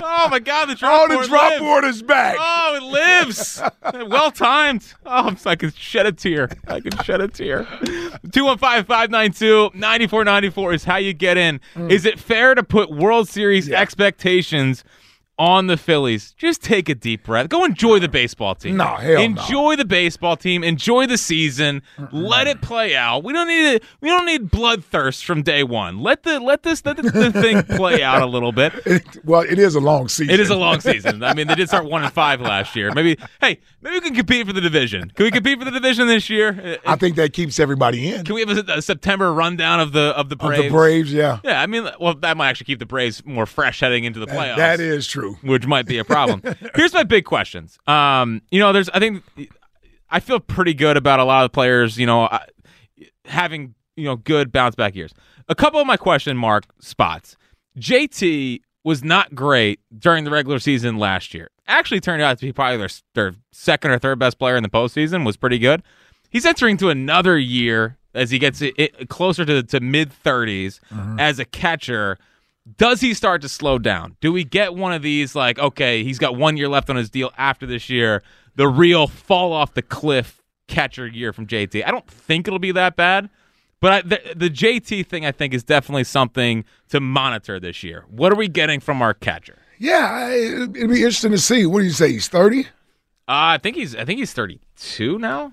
Oh, 0.00 0.28
my 0.30 0.38
God. 0.38 0.66
The 0.66 0.74
drop 0.76 0.92
Oh, 1.02 1.08
the 1.08 1.14
board 1.14 1.26
drop 1.28 1.50
lives. 1.50 1.60
board 1.60 1.84
is 1.84 2.02
back. 2.02 2.36
Oh, 2.38 2.76
it 2.76 2.82
lives. 2.84 3.60
well 4.08 4.30
timed. 4.30 4.86
Oh, 5.04 5.26
I'm, 5.28 5.36
I 5.44 5.56
can 5.56 5.72
shed 5.72 6.06
a 6.06 6.12
tear. 6.12 6.48
I 6.68 6.78
can 6.80 6.92
shed 7.02 7.20
a 7.20 7.26
tear. 7.28 7.64
215 7.64 8.84
592 8.84 9.70
9494 9.74 10.72
is 10.74 10.84
how 10.84 10.96
you 10.96 11.12
get 11.12 11.36
in. 11.36 11.60
Is 11.88 12.04
it 12.04 12.20
fair 12.20 12.54
to 12.54 12.62
put 12.62 12.90
World 12.90 13.28
Series 13.28 13.66
Mm. 13.66 13.70
Yeah. 13.72 13.80
expectations 13.80 14.84
on 15.42 15.66
the 15.66 15.76
Phillies, 15.76 16.34
just 16.38 16.62
take 16.62 16.88
a 16.88 16.94
deep 16.94 17.24
breath. 17.24 17.48
Go 17.48 17.64
enjoy 17.64 17.98
the 17.98 18.08
baseball 18.08 18.54
team. 18.54 18.76
No, 18.76 18.94
hell 18.94 19.14
no. 19.14 19.22
enjoy 19.22 19.74
the 19.74 19.84
baseball 19.84 20.36
team. 20.36 20.62
Enjoy 20.62 21.04
the 21.04 21.18
season. 21.18 21.82
Let 22.12 22.46
it 22.46 22.60
play 22.60 22.94
out. 22.94 23.24
We 23.24 23.32
don't 23.32 23.48
need 23.48 23.74
it. 23.74 23.82
We 24.00 24.08
don't 24.08 24.24
need 24.24 24.52
bloodthirst 24.52 25.24
from 25.24 25.42
day 25.42 25.64
one. 25.64 25.98
Let 25.98 26.22
the 26.22 26.38
let 26.38 26.62
this 26.62 26.86
let 26.86 26.96
the, 26.96 27.02
the 27.02 27.32
thing 27.32 27.64
play 27.64 28.04
out 28.04 28.22
a 28.22 28.26
little 28.26 28.52
bit. 28.52 28.72
well, 29.24 29.40
it 29.40 29.58
is 29.58 29.74
a 29.74 29.80
long 29.80 30.06
season. 30.06 30.32
It 30.32 30.38
is 30.38 30.48
a 30.48 30.54
long 30.54 30.78
season. 30.78 31.24
I 31.24 31.34
mean, 31.34 31.48
they 31.48 31.56
did 31.56 31.66
start 31.66 31.86
one 31.86 32.04
and 32.04 32.12
five 32.12 32.40
last 32.40 32.76
year. 32.76 32.92
Maybe 32.94 33.18
hey, 33.40 33.58
maybe 33.80 33.94
we 33.94 34.00
can 34.00 34.14
compete 34.14 34.46
for 34.46 34.52
the 34.52 34.60
division. 34.60 35.10
Can 35.10 35.24
we 35.24 35.32
compete 35.32 35.58
for 35.58 35.64
the 35.64 35.72
division 35.72 36.06
this 36.06 36.30
year? 36.30 36.78
I 36.86 36.94
think 36.94 37.16
that 37.16 37.32
keeps 37.32 37.58
everybody 37.58 38.12
in. 38.12 38.24
Can 38.24 38.36
we 38.36 38.44
have 38.44 38.68
a, 38.68 38.74
a 38.74 38.82
September 38.82 39.34
rundown 39.34 39.80
of 39.80 39.90
the 39.90 40.16
of 40.16 40.28
the 40.28 40.36
Of 40.36 40.38
Braves? 40.38 40.62
the 40.62 40.70
Braves, 40.70 41.12
yeah. 41.12 41.40
Yeah, 41.42 41.60
I 41.60 41.66
mean, 41.66 41.88
well, 41.98 42.14
that 42.14 42.36
might 42.36 42.50
actually 42.50 42.66
keep 42.66 42.78
the 42.78 42.86
Braves 42.86 43.26
more 43.26 43.44
fresh 43.44 43.80
heading 43.80 44.04
into 44.04 44.20
the 44.20 44.26
playoffs. 44.26 44.56
That 44.56 44.78
is 44.78 45.08
true. 45.08 45.31
Which 45.42 45.66
might 45.66 45.86
be 45.86 45.98
a 45.98 46.04
problem. 46.04 46.42
Here's 46.74 46.92
my 46.92 47.02
big 47.02 47.24
questions. 47.24 47.78
Um, 47.86 48.42
you 48.50 48.60
know, 48.60 48.72
there's 48.72 48.88
I 48.90 48.98
think 48.98 49.22
I 50.10 50.20
feel 50.20 50.40
pretty 50.40 50.74
good 50.74 50.96
about 50.96 51.20
a 51.20 51.24
lot 51.24 51.44
of 51.44 51.50
the 51.50 51.54
players. 51.54 51.98
You 51.98 52.06
know, 52.06 52.24
uh, 52.24 52.40
having 53.24 53.74
you 53.96 54.04
know 54.04 54.16
good 54.16 54.52
bounce 54.52 54.74
back 54.74 54.94
years. 54.94 55.12
A 55.48 55.54
couple 55.54 55.80
of 55.80 55.86
my 55.86 55.96
question 55.96 56.36
mark 56.36 56.64
spots. 56.80 57.36
JT 57.78 58.60
was 58.84 59.02
not 59.02 59.34
great 59.34 59.80
during 59.96 60.24
the 60.24 60.30
regular 60.30 60.58
season 60.58 60.98
last 60.98 61.34
year. 61.34 61.50
Actually, 61.66 62.00
turned 62.00 62.22
out 62.22 62.38
to 62.38 62.46
be 62.46 62.52
probably 62.52 62.76
their 62.76 62.88
their 63.14 63.34
second 63.52 63.90
or 63.90 63.98
third 63.98 64.18
best 64.18 64.38
player 64.38 64.56
in 64.56 64.62
the 64.62 64.68
postseason. 64.68 65.24
Was 65.24 65.36
pretty 65.36 65.58
good. 65.58 65.82
He's 66.30 66.46
entering 66.46 66.76
to 66.78 66.88
another 66.88 67.38
year 67.38 67.98
as 68.14 68.30
he 68.30 68.38
gets 68.38 68.60
it, 68.60 68.74
it 68.76 69.08
closer 69.08 69.44
to 69.44 69.62
to 69.62 69.80
mid 69.80 70.12
30s 70.24 70.80
as 71.18 71.38
a 71.38 71.44
catcher 71.44 72.18
does 72.76 73.00
he 73.00 73.14
start 73.14 73.42
to 73.42 73.48
slow 73.48 73.78
down? 73.78 74.16
Do 74.20 74.32
we 74.32 74.44
get 74.44 74.74
one 74.74 74.92
of 74.92 75.02
these 75.02 75.34
like, 75.34 75.58
okay, 75.58 76.04
he's 76.04 76.18
got 76.18 76.36
one 76.36 76.56
year 76.56 76.68
left 76.68 76.88
on 76.90 76.96
his 76.96 77.10
deal 77.10 77.32
after 77.36 77.66
this 77.66 77.90
year, 77.90 78.22
the 78.54 78.68
real 78.68 79.06
fall 79.06 79.52
off 79.52 79.74
the 79.74 79.82
cliff 79.82 80.42
catcher 80.68 81.06
year 81.06 81.32
from 81.32 81.46
JT? 81.46 81.84
I 81.86 81.90
don't 81.90 82.06
think 82.06 82.46
it'll 82.46 82.58
be 82.60 82.72
that 82.72 82.94
bad, 82.96 83.28
but 83.80 83.92
I, 83.92 84.02
the, 84.02 84.20
the 84.36 84.48
JT 84.50 85.06
thing 85.06 85.26
I 85.26 85.32
think 85.32 85.54
is 85.54 85.64
definitely 85.64 86.04
something 86.04 86.64
to 86.90 87.00
monitor 87.00 87.58
this 87.58 87.82
year. 87.82 88.04
What 88.08 88.32
are 88.32 88.36
we 88.36 88.46
getting 88.48 88.78
from 88.78 89.02
our 89.02 89.12
catcher? 89.14 89.58
Yeah, 89.78 90.28
it'd 90.30 90.72
be 90.74 90.80
interesting 90.82 91.32
to 91.32 91.38
see. 91.38 91.66
What 91.66 91.80
do 91.80 91.84
you 91.86 91.90
say? 91.90 92.12
He's 92.12 92.28
30, 92.28 92.60
Uh, 92.60 92.64
I 93.26 93.58
think 93.58 93.74
he's 93.76 93.96
I 93.96 94.04
think 94.04 94.20
he's 94.20 94.32
32 94.32 95.18
now, 95.18 95.52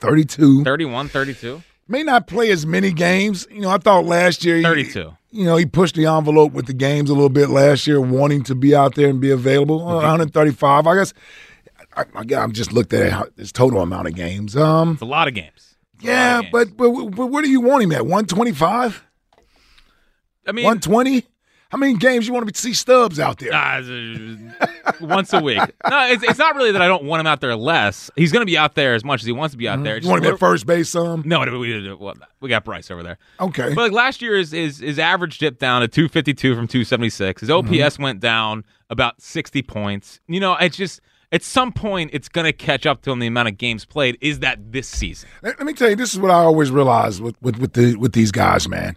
32. 0.00 0.64
31, 0.64 1.08
32. 1.08 1.62
May 1.86 2.02
not 2.02 2.26
play 2.26 2.50
as 2.50 2.64
many 2.66 2.92
games. 2.92 3.46
You 3.50 3.60
know, 3.62 3.70
I 3.70 3.78
thought 3.78 4.04
last 4.06 4.44
year. 4.44 4.56
he- 4.56 4.62
32. 4.62 5.14
you 5.30 5.44
know, 5.44 5.56
he 5.56 5.66
pushed 5.66 5.96
the 5.96 6.06
envelope 6.06 6.52
with 6.52 6.66
the 6.66 6.72
games 6.72 7.10
a 7.10 7.12
little 7.12 7.28
bit 7.28 7.50
last 7.50 7.86
year, 7.86 8.00
wanting 8.00 8.42
to 8.44 8.54
be 8.54 8.74
out 8.74 8.94
there 8.94 9.08
and 9.10 9.20
be 9.20 9.30
available. 9.30 9.80
Uh, 9.86 9.96
135, 9.96 10.86
I 10.86 10.94
guess. 10.94 11.12
I, 11.96 12.04
I, 12.14 12.34
I'm 12.40 12.52
just 12.52 12.72
looked 12.72 12.92
at 12.92 13.28
his 13.36 13.52
total 13.52 13.80
amount 13.80 14.08
of 14.08 14.14
games. 14.14 14.56
Um, 14.56 14.92
It's 14.92 15.02
a 15.02 15.04
lot 15.04 15.28
of 15.28 15.34
games. 15.34 15.76
It's 15.96 16.04
yeah, 16.04 16.38
of 16.38 16.42
games. 16.44 16.52
but, 16.52 16.76
but 16.76 17.10
but 17.10 17.26
where 17.26 17.42
do 17.42 17.50
you 17.50 17.60
want 17.60 17.82
him 17.84 17.92
at? 17.92 18.02
125, 18.06 19.04
I 20.46 20.52
mean, 20.52 20.64
120. 20.64 21.24
How 21.74 21.78
many 21.78 21.94
games 21.94 22.28
you 22.28 22.32
want 22.32 22.46
to 22.46 22.60
see 22.60 22.72
Stubbs 22.72 23.18
out 23.18 23.38
there? 23.38 23.52
Uh, 23.52 23.82
once 25.00 25.32
a 25.32 25.40
week. 25.40 25.58
No, 25.90 26.06
it's, 26.06 26.22
it's 26.22 26.38
not 26.38 26.54
really 26.54 26.70
that 26.70 26.80
I 26.80 26.86
don't 26.86 27.02
want 27.02 27.18
him 27.18 27.26
out 27.26 27.40
there 27.40 27.56
less. 27.56 28.12
He's 28.14 28.30
going 28.30 28.42
to 28.42 28.46
be 28.46 28.56
out 28.56 28.76
there 28.76 28.94
as 28.94 29.04
much 29.04 29.22
as 29.22 29.26
he 29.26 29.32
wants 29.32 29.52
to 29.54 29.58
be 29.58 29.66
out 29.66 29.82
there. 29.82 29.96
Mm-hmm. 29.96 30.04
you 30.04 30.10
want 30.10 30.24
him 30.24 30.34
at 30.34 30.38
first 30.38 30.66
base 30.66 30.88
some? 30.88 31.24
No, 31.26 31.40
we, 31.40 31.58
we, 31.58 31.94
we 32.40 32.48
got 32.48 32.64
Bryce 32.64 32.92
over 32.92 33.02
there. 33.02 33.18
Okay. 33.40 33.70
But 33.74 33.76
like 33.82 33.92
last 33.92 34.22
year, 34.22 34.36
his, 34.36 34.52
his, 34.52 34.78
his 34.78 35.00
average 35.00 35.38
dipped 35.38 35.58
down 35.58 35.80
to 35.82 35.88
252 35.88 36.54
from 36.54 36.68
276. 36.68 37.40
His 37.40 37.50
OPS 37.50 37.68
Mm-hmm. 37.68 38.02
went 38.04 38.20
down 38.20 38.64
about 38.88 39.20
60 39.20 39.62
points. 39.62 40.20
You 40.28 40.38
know, 40.38 40.54
it's 40.54 40.76
just 40.76 41.00
at 41.32 41.42
some 41.42 41.72
point 41.72 42.10
it's 42.12 42.28
going 42.28 42.44
to 42.46 42.52
catch 42.52 42.86
up 42.86 43.02
to 43.02 43.10
him 43.10 43.18
the 43.18 43.26
amount 43.26 43.48
of 43.48 43.58
games 43.58 43.84
played. 43.84 44.16
Is 44.20 44.38
that 44.38 44.70
this 44.70 44.88
season? 44.88 45.28
Let, 45.42 45.58
let 45.58 45.66
me 45.66 45.72
tell 45.72 45.90
you, 45.90 45.96
this 45.96 46.14
is 46.14 46.20
what 46.20 46.30
I 46.30 46.34
always 46.34 46.70
realize 46.70 47.20
with 47.20 47.34
with 47.42 47.58
with, 47.58 47.72
the, 47.72 47.96
with 47.96 48.12
these 48.12 48.30
guys, 48.30 48.68
man. 48.68 48.96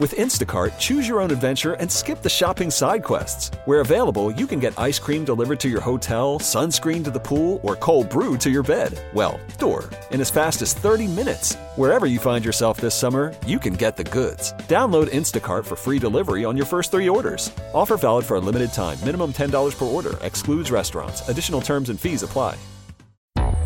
With 0.00 0.14
Instacart, 0.14 0.78
choose 0.78 1.06
your 1.06 1.20
own 1.20 1.30
adventure 1.30 1.74
and 1.74 1.92
skip 1.92 2.22
the 2.22 2.28
shopping 2.30 2.70
side 2.70 3.04
quests. 3.04 3.50
Where 3.66 3.82
available, 3.82 4.30
you 4.30 4.46
can 4.46 4.58
get 4.58 4.78
ice 4.78 4.98
cream 4.98 5.26
delivered 5.26 5.60
to 5.60 5.68
your 5.68 5.82
hotel, 5.82 6.38
sunscreen 6.38 7.04
to 7.04 7.10
the 7.10 7.20
pool, 7.20 7.60
or 7.62 7.76
cold 7.76 8.08
brew 8.08 8.38
to 8.38 8.48
your 8.48 8.62
bed. 8.62 8.98
Well, 9.12 9.38
door. 9.58 9.90
In 10.10 10.22
as 10.22 10.30
fast 10.30 10.62
as 10.62 10.72
30 10.72 11.06
minutes. 11.06 11.56
Wherever 11.76 12.06
you 12.06 12.18
find 12.18 12.42
yourself 12.42 12.80
this 12.80 12.94
summer, 12.94 13.34
you 13.46 13.58
can 13.58 13.74
get 13.74 13.98
the 13.98 14.04
goods. 14.04 14.54
Download 14.68 15.06
Instacart 15.10 15.66
for 15.66 15.76
free 15.76 15.98
delivery 15.98 16.46
on 16.46 16.56
your 16.56 16.66
first 16.66 16.90
three 16.90 17.10
orders. 17.10 17.52
Offer 17.74 17.98
valid 17.98 18.24
for 18.24 18.36
a 18.38 18.40
limited 18.40 18.72
time. 18.72 18.96
Minimum 19.04 19.34
$10 19.34 19.76
per 19.76 19.84
order. 19.84 20.14
Excludes 20.22 20.70
restaurants. 20.70 21.28
Additional 21.28 21.60
terms 21.60 21.90
and 21.90 22.00
fees 22.00 22.22
apply. 22.22 22.56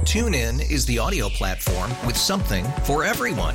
TuneIn 0.03 0.69
is 0.69 0.85
the 0.85 0.99
audio 0.99 1.29
platform 1.29 1.91
with 2.05 2.17
something 2.17 2.65
for 2.83 3.05
everyone. 3.05 3.55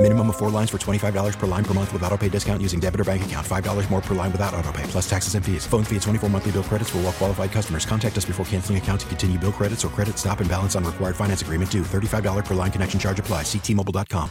Minimum 0.00 0.30
of 0.30 0.36
four 0.36 0.48
lines 0.48 0.70
for 0.70 0.78
$25 0.78 1.38
per 1.38 1.46
line 1.48 1.64
per 1.64 1.74
month 1.74 1.92
with 1.92 2.04
auto 2.04 2.16
pay 2.16 2.28
discount 2.28 2.62
using 2.62 2.78
debit 2.78 3.00
or 3.00 3.04
bank 3.04 3.24
account. 3.24 3.44
$5 3.44 3.90
more 3.90 4.00
per 4.00 4.14
line 4.14 4.30
without 4.30 4.54
auto 4.54 4.70
pay, 4.70 4.84
plus 4.84 5.10
taxes 5.10 5.34
and 5.34 5.44
fees. 5.44 5.66
Phone 5.66 5.82
fee 5.82 5.96
at 5.96 6.02
24 6.02 6.30
monthly 6.30 6.52
bill 6.52 6.62
credits 6.62 6.90
for 6.90 6.98
all 6.98 7.04
well 7.04 7.12
qualified 7.12 7.50
customers. 7.50 7.84
Contact 7.84 8.16
us 8.16 8.24
before 8.24 8.46
canceling 8.46 8.78
account 8.78 9.00
to 9.00 9.06
continue 9.08 9.40
bill 9.40 9.50
credits 9.50 9.84
or 9.84 9.88
credit 9.88 10.16
stop 10.16 10.38
and 10.38 10.48
balance 10.48 10.76
on 10.76 10.84
required 10.84 11.16
finance 11.16 11.42
agreement 11.42 11.68
due. 11.68 11.82
$35 11.82 12.44
per 12.44 12.54
line 12.54 12.70
connection 12.70 13.00
charge 13.00 13.18
apply. 13.18 13.42
Ctmobile.com. 13.42 14.30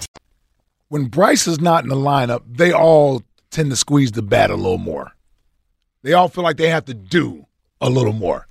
When 0.88 1.08
Bryce 1.08 1.48
is 1.48 1.60
not 1.60 1.84
in 1.84 1.90
the 1.90 1.98
lineup, 1.98 2.44
they 2.48 2.72
all 2.72 3.24
tend 3.52 3.70
to 3.72 3.76
squeeze 3.76 4.14
the 4.14 4.22
bat 4.22 4.50
a 4.50 4.56
little 4.56 4.78
more. 4.78 5.12
They 6.02 6.14
all 6.14 6.30
feel 6.30 6.46
like 6.46 6.56
they 6.56 6.70
have 6.70 6.86
to 6.86 6.94
do 6.94 7.46
a 7.82 7.90
little 7.90 8.14
more, 8.14 8.48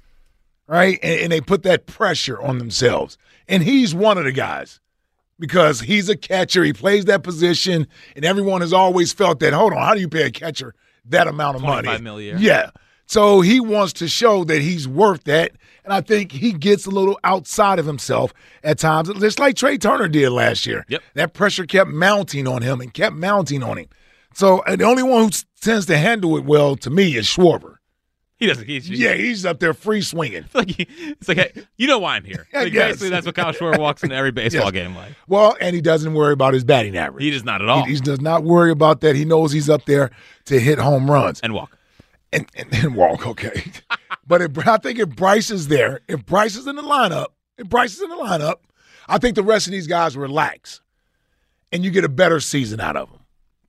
right? 0.66 0.98
And, 1.02 1.20
and 1.20 1.32
they 1.32 1.40
put 1.40 1.62
that 1.62 1.86
pressure 1.86 2.38
on 2.42 2.58
themselves. 2.58 3.16
And 3.48 3.62
he's 3.62 3.94
one 3.94 4.18
of 4.18 4.24
the 4.24 4.32
guys 4.32 4.80
because 5.38 5.80
he's 5.80 6.08
a 6.08 6.16
catcher. 6.16 6.64
He 6.64 6.72
plays 6.72 7.04
that 7.06 7.22
position, 7.22 7.86
and 8.14 8.24
everyone 8.24 8.60
has 8.60 8.72
always 8.72 9.12
felt 9.12 9.40
that. 9.40 9.52
Hold 9.52 9.72
on, 9.72 9.82
how 9.82 9.94
do 9.94 10.00
you 10.00 10.08
pay 10.08 10.22
a 10.22 10.30
catcher 10.30 10.74
that 11.06 11.26
amount 11.26 11.56
of 11.56 11.62
money? 11.62 11.84
25 11.84 12.02
mil 12.02 12.18
a 12.18 12.22
year. 12.22 12.36
Yeah. 12.38 12.70
So 13.06 13.40
he 13.40 13.60
wants 13.60 13.92
to 13.94 14.08
show 14.08 14.44
that 14.44 14.60
he's 14.60 14.88
worth 14.88 15.24
that. 15.24 15.52
And 15.84 15.92
I 15.92 16.00
think 16.00 16.32
he 16.32 16.52
gets 16.52 16.86
a 16.86 16.90
little 16.90 17.18
outside 17.22 17.78
of 17.78 17.86
himself 17.86 18.34
at 18.64 18.78
times, 18.78 19.08
just 19.20 19.38
like 19.38 19.54
Trea 19.54 19.78
Turner 19.78 20.08
did 20.08 20.30
last 20.30 20.66
year. 20.66 20.84
Yep. 20.88 21.02
That 21.14 21.32
pressure 21.32 21.64
kept 21.64 21.90
mounting 21.90 22.48
on 22.48 22.62
him 22.62 22.80
and 22.80 22.92
kept 22.92 23.14
mounting 23.14 23.62
on 23.62 23.78
him. 23.78 23.86
So 24.34 24.62
the 24.66 24.82
only 24.82 25.04
one 25.04 25.22
who 25.22 25.30
tends 25.60 25.86
to 25.86 25.96
handle 25.96 26.36
it 26.36 26.44
well 26.44 26.74
to 26.76 26.90
me 26.90 27.16
is 27.16 27.26
Schwarber. 27.26 27.75
He 28.38 28.46
doesn't. 28.46 28.66
He's, 28.66 28.88
Yeah, 28.90 29.14
he's 29.14 29.46
up 29.46 29.60
there 29.60 29.72
free 29.72 30.02
swinging. 30.02 30.44
It's 30.44 30.54
like, 30.54 30.68
he- 30.70 30.86
it's 31.08 31.26
like, 31.28 31.38
hey, 31.38 31.52
you 31.76 31.86
know 31.86 31.98
why 31.98 32.16
I'm 32.16 32.24
here. 32.24 32.46
Like. 32.52 32.72
Basically, 32.72 33.08
that's 33.10 33.24
what 33.26 33.34
Kyle 33.34 33.52
Schwarber 33.52 33.78
walks 33.78 34.02
into 34.02 34.14
every 34.14 34.30
baseball 34.30 34.64
Yes. 34.64 34.72
game 34.72 34.94
like. 34.94 35.12
Well, 35.26 35.56
and 35.60 35.74
he 35.74 35.80
doesn't 35.80 36.12
worry 36.14 36.32
about 36.34 36.52
his 36.54 36.64
batting 36.64 36.96
average. 36.96 37.24
He 37.24 37.30
does 37.30 37.44
not 37.44 37.62
at 37.62 37.68
all. 37.68 37.84
He, 37.84 37.94
he 37.94 38.00
does 38.00 38.20
not 38.20 38.44
worry 38.44 38.70
about 38.70 39.00
that. 39.00 39.16
He 39.16 39.24
knows 39.24 39.52
he's 39.52 39.70
up 39.70 39.84
there 39.86 40.10
to 40.46 40.60
hit 40.60 40.78
home 40.78 41.10
runs. 41.10 41.40
and 41.40 41.54
walk. 41.54 41.76
and, 42.32 42.46
and, 42.56 42.68
and 42.74 42.94
walk, 42.94 43.26
okay. 43.26 43.64
but 44.26 44.42
if, 44.42 44.66
I 44.68 44.76
think 44.78 44.98
if 44.98 45.08
Bryce 45.10 45.50
is 45.50 45.68
there, 45.68 46.00
if 46.08 46.26
Bryce 46.26 46.56
is 46.56 46.66
in 46.66 46.76
the 46.76 46.82
lineup, 46.82 47.28
if 47.56 47.68
Bryce 47.68 47.94
is 47.94 48.02
in 48.02 48.10
the 48.10 48.16
lineup, 48.16 48.56
I 49.08 49.16
think 49.18 49.34
the 49.36 49.42
rest 49.42 49.66
of 49.66 49.70
these 49.72 49.86
guys 49.86 50.16
relax, 50.16 50.80
and 51.72 51.84
you 51.84 51.90
get 51.90 52.04
a 52.04 52.08
better 52.08 52.40
season 52.40 52.80
out 52.80 52.96
of 52.96 53.10
them. 53.10 53.20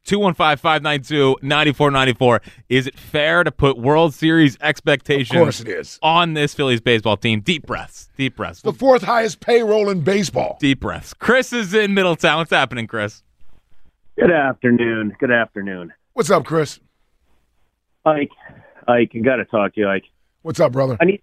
215-592-9494. 0.07 2.39
Is 2.69 2.87
it 2.87 2.97
fair 2.97 3.43
to 3.43 3.51
put 3.51 3.77
World 3.77 4.13
Series 4.13 4.57
expectations 4.61 5.35
Of 5.37 5.43
course 5.43 5.59
it 5.61 5.67
is. 5.67 5.99
on 6.01 6.33
this 6.33 6.53
Phillies 6.53 6.81
baseball 6.81 7.17
team? 7.17 7.41
Deep 7.41 7.65
breaths. 7.67 8.09
Deep 8.17 8.35
breaths. 8.37 8.61
The 8.61 8.73
fourth 8.73 9.03
highest 9.03 9.39
payroll 9.39 9.89
in 9.89 10.01
baseball. 10.01 10.57
Deep 10.59 10.79
breaths. 10.79 11.13
Chris 11.13 11.53
is 11.53 11.73
in 11.73 11.93
Middletown. 11.93 12.37
What's 12.37 12.51
happening, 12.51 12.87
Chris? 12.87 13.21
Good 14.17 14.31
afternoon. 14.31 15.15
Good 15.19 15.31
afternoon. 15.31 15.93
What's 16.13 16.31
up, 16.31 16.45
Chris? 16.45 16.79
Ike, 18.05 18.31
Ike, 18.87 19.11
I 19.13 19.19
got 19.19 19.35
to 19.35 19.45
talk 19.45 19.75
to 19.75 19.81
you, 19.81 19.89
Ike. 19.89 20.05
What's 20.41 20.59
up, 20.59 20.71
brother? 20.71 20.97
I 20.99 21.05
need 21.05 21.21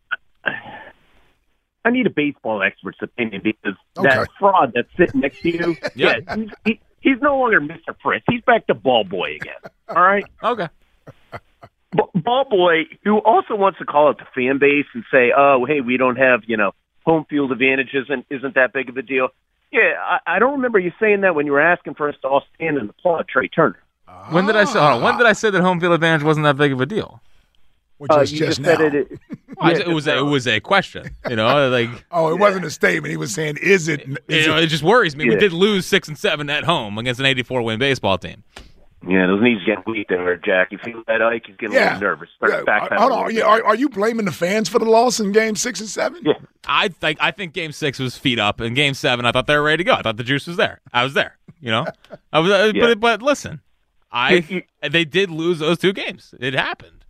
I 1.87 1.91
need 1.91 2.07
a 2.07 2.11
baseball 2.11 2.62
expert's 2.62 2.97
opinion 3.03 3.43
because 3.45 3.75
Okay. 3.99 4.09
that 4.09 4.29
fraud 4.38 4.73
that's 4.75 4.88
sitting 4.97 5.21
next 5.21 5.43
to 5.43 5.50
you, 5.50 5.76
Yeah. 5.95 6.17
yeah, 6.26 6.37
he, 6.64 6.81
he's 7.05 7.21
no 7.23 7.39
longer 7.39 7.61
Mr. 7.61 7.95
Fritz. 8.03 8.25
He's 8.29 8.41
back 8.43 8.67
to 8.67 8.75
Ball 8.75 9.05
Boy 9.05 9.37
again. 9.37 9.55
All 9.89 10.03
right? 10.03 10.25
Okay. 10.43 10.69
B- 11.97 12.03
Ball 12.17 12.45
Boy, 12.51 12.85
who 13.05 13.19
also 13.19 13.55
wants 13.55 13.79
to 13.79 13.85
call 13.85 14.09
out 14.09 14.19
the 14.19 14.25
fan 14.35 14.59
base 14.59 14.87
and 14.95 15.05
say, 15.13 15.31
"Oh, 15.37 15.65
hey, 15.65 15.81
we 15.81 15.97
don't 15.97 16.17
have 16.17 16.41
you 16.47 16.57
know 16.57 16.73
home 17.07 17.25
field 17.31 17.53
advantages, 17.53 18.07
and 18.09 18.25
isn't 18.31 18.55
that 18.57 18.73
big 18.73 18.89
of 18.89 18.97
a 18.97 19.03
deal?" 19.03 19.29
Yeah, 19.71 19.93
I, 20.03 20.19
I 20.37 20.39
don't 20.41 20.53
remember 20.55 20.79
you 20.81 20.91
saying 21.01 21.21
that 21.21 21.35
when 21.37 21.47
you 21.47 21.53
were 21.53 21.61
asking 21.61 21.95
for 21.95 22.09
us 22.09 22.17
to 22.23 22.29
all 22.29 22.43
stand 22.57 22.79
and 22.79 22.91
applaud 22.91 23.29
Trea 23.29 23.49
Turner. 23.49 23.79
When 24.31 24.47
did 24.47 24.57
I 24.57 24.65
say? 24.65 24.79
Hold 24.81 24.93
on, 24.95 25.03
when 25.03 25.19
did 25.19 25.27
I 25.27 25.33
say 25.35 25.51
that 25.51 25.61
home 25.63 25.79
field 25.81 25.93
advantage 25.93 26.25
wasn't 26.25 26.45
that 26.45 26.57
big 26.57 26.73
of 26.73 26.81
a 26.81 26.87
deal? 26.87 27.21
Which 27.99 28.11
Uh, 28.11 28.21
is 28.21 28.33
you 28.33 28.39
just, 28.41 28.61
just 28.61 28.65
said 28.69 28.81
now. 28.93 28.99
it. 28.99 29.21
It 29.61 29.65
I- 29.65 29.73
yeah, 29.73 29.79
it 29.79 29.89
was 29.89 30.07
a, 30.07 30.19
it 30.19 30.23
was 30.23 30.47
a 30.47 30.61
question. 30.61 31.11
You 31.29 31.37
know, 31.37 31.69
like 31.69 31.91
Oh, 32.11 32.29
it 32.31 32.39
wasn't 32.39 32.65
a 32.65 32.71
statement. 32.71 33.11
He 33.11 33.17
was 33.17 33.33
saying, 33.35 33.59
"Is 33.63 33.89
it?" 33.89 34.01
Is 34.29 34.47
you 34.47 34.53
know, 34.53 34.59
it 34.59 34.65
it 34.65 34.67
just 34.69 34.83
worries 34.83 35.17
me. 35.17 35.29
We 35.29 35.37
did 35.37 35.53
lose 35.53 35.87
six 35.87 36.09
and 36.09 36.19
seven 36.19 36.49
at 36.51 36.65
home 36.65 36.99
against 36.99 37.21
an 37.21 37.27
84 37.27 37.63
win 37.63 37.79
baseball 37.79 38.19
team. 38.19 38.45
Yeah, 39.07 39.27
those 39.27 39.43
knees 39.43 39.59
getting 39.67 39.85
weak 39.87 40.09
there, 40.09 40.37
Jack. 40.39 40.73
You 40.73 40.79
feel 40.79 41.03
that 41.07 41.21
Ike? 41.21 41.43
He's 41.47 41.57
getting 41.57 41.77
a 41.77 41.81
little 41.85 42.01
nervous. 42.01 42.31
Start 42.39 42.53
Yeah, 42.53 42.63
back 42.63 42.91
hold 42.93 43.13
on. 43.13 43.35
Yeah, 43.35 43.43
are, 43.43 43.63
are 43.63 43.75
you 43.75 43.91
blaming 43.91 44.25
the 44.25 44.33
fans 44.33 44.71
for 44.71 44.79
the 44.79 44.87
loss 44.87 45.21
in 45.21 45.31
Game 45.33 45.57
Six 45.57 45.81
and 45.81 45.89
Seven? 45.91 46.23
Yeah. 46.25 46.33
I 46.67 46.89
think 46.89 47.19
I 47.21 47.31
think 47.31 47.53
Game 47.53 47.73
Six 47.73 47.99
was 47.99 48.17
feet 48.17 48.39
up, 48.39 48.61
and 48.61 48.75
Game 48.75 48.95
Seven 48.95 49.27
I 49.27 49.33
thought 49.33 49.47
they 49.47 49.57
were 49.57 49.63
ready 49.63 49.85
to 49.85 49.85
go. 49.85 49.93
I 49.93 50.01
thought 50.01 50.17
the 50.17 50.25
juice 50.25 50.47
was 50.47 50.57
there. 50.57 50.81
I 50.93 51.05
was 51.05 51.13
there. 51.13 51.37
You 51.61 51.71
know, 51.71 51.87
I 52.33 52.39
was. 52.39 52.51
Uh, 52.51 52.73
Yeah. 52.75 52.81
But 52.87 53.01
but 53.01 53.21
listen, 53.23 53.61
I 54.11 54.65
they 54.81 55.05
did 55.05 55.31
lose 55.31 55.59
those 55.59 55.77
two 55.79 55.93
games. 55.93 56.35
It 56.41 56.55
happened. 56.55 57.04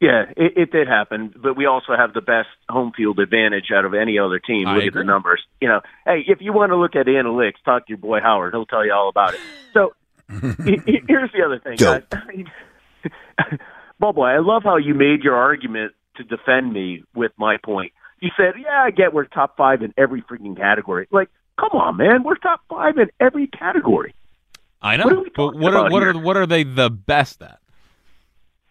Yeah, 0.00 0.26
it, 0.36 0.52
it 0.56 0.70
did 0.72 0.86
happen, 0.86 1.34
but 1.36 1.56
we 1.56 1.66
also 1.66 1.96
have 1.96 2.12
the 2.14 2.20
best 2.20 2.48
home 2.68 2.92
field 2.96 3.18
advantage 3.18 3.72
out 3.74 3.84
of 3.84 3.94
any 3.94 4.18
other 4.18 4.38
team. 4.38 4.68
I 4.68 4.74
look 4.76 4.84
at 4.86 4.94
the 4.94 5.04
numbers. 5.04 5.42
You 5.60 5.68
know, 5.68 5.80
hey, 6.06 6.22
if 6.28 6.40
you 6.40 6.52
want 6.52 6.70
to 6.70 6.76
look 6.76 6.94
at 6.94 7.06
analytics, 7.06 7.54
talk 7.64 7.86
to 7.86 7.90
your 7.90 7.98
boy 7.98 8.20
Howard. 8.20 8.54
He'll 8.54 8.64
tell 8.66 8.86
you 8.86 8.92
all 8.92 9.08
about 9.08 9.34
it. 9.34 9.40
So 9.74 9.94
he- 10.64 10.80
he- 10.86 11.02
here's 11.08 11.32
the 11.32 11.42
other 11.44 11.58
thing, 11.58 11.76
guys. 11.76 12.02
I 12.12 12.26
mean, 12.26 12.50
Ball 14.00 14.12
boy, 14.12 14.26
I 14.26 14.38
love 14.38 14.62
how 14.64 14.76
you 14.76 14.94
made 14.94 15.24
your 15.24 15.34
argument 15.34 15.92
to 16.16 16.22
defend 16.24 16.72
me 16.72 17.02
with 17.14 17.32
my 17.36 17.56
point. 17.56 17.92
You 18.20 18.30
said, 18.36 18.54
"Yeah, 18.60 18.82
I 18.84 18.90
get 18.90 19.12
we're 19.12 19.24
top 19.24 19.56
five 19.56 19.82
in 19.82 19.92
every 19.98 20.22
freaking 20.22 20.56
category." 20.56 21.08
Like, 21.10 21.28
come 21.58 21.70
on, 21.72 21.96
man, 21.96 22.22
we're 22.22 22.36
top 22.36 22.60
five 22.68 22.98
in 22.98 23.10
every 23.18 23.48
category. 23.48 24.14
I 24.80 24.96
know. 24.96 25.04
What 25.06 25.12
are 25.12 25.20
we 25.20 25.30
but 25.34 25.56
what 25.56 25.74
are 25.74 25.76
about 25.78 25.92
what 25.92 26.02
here? 26.02 26.10
are 26.12 26.18
what 26.18 26.36
are 26.36 26.46
they 26.46 26.62
the 26.62 26.90
best 26.90 27.42
at? 27.42 27.58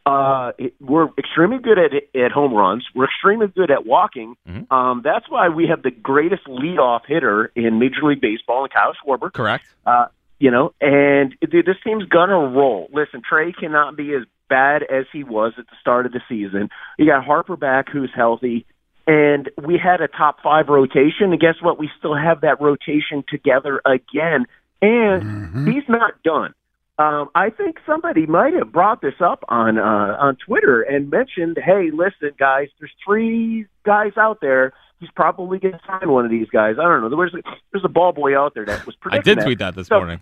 Uh, 0.08 0.54
it, 0.58 0.74
we're 0.80 1.10
extremely 1.18 1.58
good 1.58 1.78
at 1.78 1.92
at 2.18 2.32
home 2.32 2.54
runs. 2.54 2.86
We're 2.96 3.06
extremely 3.06 3.48
good 3.48 3.70
at 3.70 3.86
walking. 3.86 4.36
Mm-hmm. 4.48 4.74
Um, 4.74 5.02
that's 5.04 5.30
why 5.30 5.50
we 5.50 5.68
have 5.68 5.84
the 5.84 5.92
greatest 5.92 6.46
leadoff 6.46 7.02
hitter 7.06 7.52
in 7.56 7.78
Major 7.78 8.04
League 8.04 8.22
Baseball, 8.22 8.64
in 8.64 8.70
Kyle 8.70 8.94
Schwarber. 8.94 9.34
Correct. 9.34 9.66
Uh, 9.86 10.06
you 10.40 10.50
know, 10.50 10.74
and 10.80 11.36
dude, 11.42 11.66
this 11.66 11.76
team's 11.84 12.06
gonna 12.06 12.38
roll. 12.38 12.88
Listen, 12.94 13.22
Trea 13.28 13.52
cannot 13.52 13.98
be 13.98 14.14
as 14.14 14.24
bad 14.50 14.84
as 14.84 15.08
he 15.12 15.26
was 15.26 15.52
at 15.58 15.66
the 15.66 15.76
start 15.82 16.06
of 16.06 16.14
the 16.14 16.22
season. 16.30 16.70
You 16.98 17.06
got 17.06 17.26
Harper 17.26 17.58
back, 17.58 17.90
who's 17.90 18.12
healthy, 18.16 18.66
and 19.08 19.50
we 19.62 19.78
had 19.78 20.00
a 20.00 20.08
top 20.08 20.42
five 20.42 20.70
rotation. 20.70 21.34
And 21.34 21.40
guess 21.40 21.56
what? 21.62 21.78
We 21.78 21.90
still 22.00 22.16
have 22.16 22.42
that 22.42 22.62
rotation 22.62 23.26
together 23.28 23.82
again, 23.84 24.46
and 24.82 25.68
he's 25.68 25.90
not 25.90 26.24
done. 26.24 26.54
Um, 27.00 27.30
I 27.36 27.52
think 27.52 27.78
somebody 27.86 28.26
might 28.26 28.54
have 28.54 28.72
brought 28.72 29.02
this 29.02 29.14
up 29.20 29.44
on 29.50 29.78
uh, 29.78 30.18
on 30.20 30.36
Twitter 30.38 30.82
and 30.82 31.12
mentioned, 31.12 31.58
"Hey, 31.64 31.92
listen, 31.94 32.32
guys, 32.40 32.70
there's 32.80 32.92
three 33.06 33.68
guys 33.86 34.14
out 34.18 34.40
there. 34.42 34.74
He's 35.00 35.12
probably 35.12 35.60
going 35.60 35.76
to 35.76 35.80
sign 35.86 36.10
one 36.10 36.26
of 36.26 36.32
these 36.32 36.50
guys. 36.50 36.78
I 36.80 36.84
don't 36.84 37.02
know. 37.02 37.16
There's 37.16 37.36
a, 37.36 37.44
there's 37.72 37.86
a 37.86 37.90
ball 37.90 38.14
boy 38.14 38.36
out 38.36 38.56
there 38.56 38.66
that 38.66 38.84
was 38.88 38.96
I 39.12 39.20
did 39.20 39.40
tweet 39.42 39.60
that 39.60 39.76
this 39.76 39.88
So, 39.88 39.98
morning. 39.98 40.22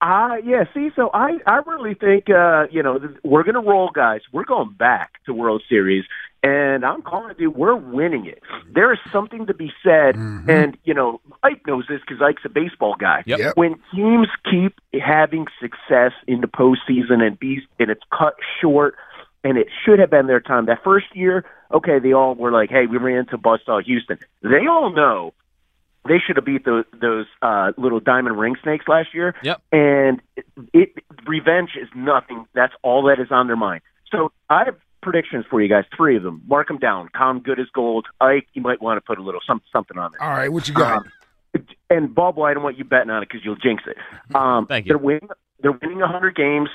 Uh, 0.00 0.36
yeah, 0.44 0.64
see, 0.74 0.90
so 0.94 1.10
I, 1.12 1.38
I 1.46 1.56
really 1.66 1.94
think, 1.94 2.30
uh, 2.30 2.66
you 2.70 2.82
know, 2.82 2.98
th- 2.98 3.18
we're 3.24 3.42
going 3.42 3.54
to 3.54 3.60
roll, 3.60 3.90
guys. 3.92 4.20
We're 4.32 4.44
going 4.44 4.72
back 4.78 5.12
to 5.26 5.34
World 5.34 5.62
Series, 5.68 6.04
and 6.42 6.84
I'm 6.84 7.02
calling 7.02 7.30
it, 7.30 7.38
dude, 7.38 7.56
we're 7.56 7.74
winning 7.74 8.26
it. 8.26 8.40
There 8.72 8.92
is 8.92 8.98
something 9.10 9.46
to 9.46 9.54
be 9.54 9.72
said, 9.82 10.14
and, 10.48 10.78
you 10.84 10.94
know, 10.94 11.20
Ike 11.42 11.66
knows 11.66 11.84
this 11.88 12.00
because 12.00 12.22
Ike's 12.22 12.42
a 12.44 12.48
baseball 12.48 12.94
guy. 12.98 13.24
Yep. 13.26 13.56
When 13.56 13.74
teams 13.92 14.28
keep 14.48 14.74
having 14.92 15.46
success 15.60 16.12
in 16.28 16.40
the 16.40 16.46
postseason 16.46 17.20
and, 17.20 17.38
be, 17.38 17.66
and 17.80 17.90
it's 17.90 18.04
cut 18.16 18.34
short, 18.60 18.94
and 19.42 19.58
it 19.58 19.68
should 19.84 19.98
have 19.98 20.10
been 20.10 20.26
their 20.26 20.40
time. 20.40 20.66
That 20.66 20.84
first 20.84 21.06
year, 21.14 21.44
okay, 21.72 21.98
they 21.98 22.12
all 22.12 22.34
were 22.34 22.52
like, 22.52 22.70
hey, 22.70 22.86
we 22.86 22.98
ran 22.98 23.18
into 23.18 23.38
Buzzsaw 23.38 23.82
Houston. 23.84 24.18
They 24.42 24.66
all 24.68 24.94
know 24.94 25.32
they 26.06 26.18
should 26.24 26.36
have 26.36 26.44
beat 26.44 26.64
those 26.64 26.84
those 27.00 27.26
uh, 27.42 27.72
little 27.76 28.00
diamond 28.00 28.38
ring 28.38 28.56
snakes 28.62 28.86
last 28.88 29.14
year. 29.14 29.34
Yep. 29.42 29.62
And 29.72 30.22
it, 30.36 30.46
it 30.72 31.04
revenge 31.26 31.70
is 31.80 31.88
nothing. 31.94 32.46
That's 32.54 32.72
all 32.82 33.04
that 33.04 33.20
is 33.20 33.28
on 33.30 33.46
their 33.46 33.56
mind. 33.56 33.82
So 34.10 34.32
I 34.48 34.64
have 34.64 34.76
predictions 35.02 35.44
for 35.48 35.60
you 35.60 35.68
guys. 35.68 35.84
Three 35.96 36.16
of 36.16 36.22
them. 36.22 36.42
Mark 36.46 36.68
them 36.68 36.78
down. 36.78 37.08
Calm, 37.14 37.40
good 37.40 37.60
as 37.60 37.66
gold. 37.72 38.06
Ike, 38.20 38.46
you 38.54 38.62
might 38.62 38.80
want 38.80 38.96
to 38.96 39.00
put 39.00 39.18
a 39.18 39.22
little 39.22 39.40
some, 39.46 39.60
something 39.72 39.98
on 39.98 40.12
there. 40.12 40.22
All 40.22 40.36
right, 40.36 40.50
what 40.52 40.68
you 40.68 40.74
got? 40.74 40.98
Um, 40.98 41.66
and 41.90 42.14
Bob, 42.14 42.38
I 42.38 42.54
don't 42.54 42.62
want 42.62 42.78
you 42.78 42.84
betting 42.84 43.10
on 43.10 43.22
it 43.22 43.28
because 43.28 43.44
you'll 43.44 43.56
jinx 43.56 43.82
it. 43.86 43.96
Um, 44.34 44.66
Thank 44.66 44.86
you. 44.86 44.90
They're 44.90 44.98
winning. 44.98 45.28
They're 45.60 45.72
winning 45.72 46.00
100 46.00 46.36
games. 46.36 46.68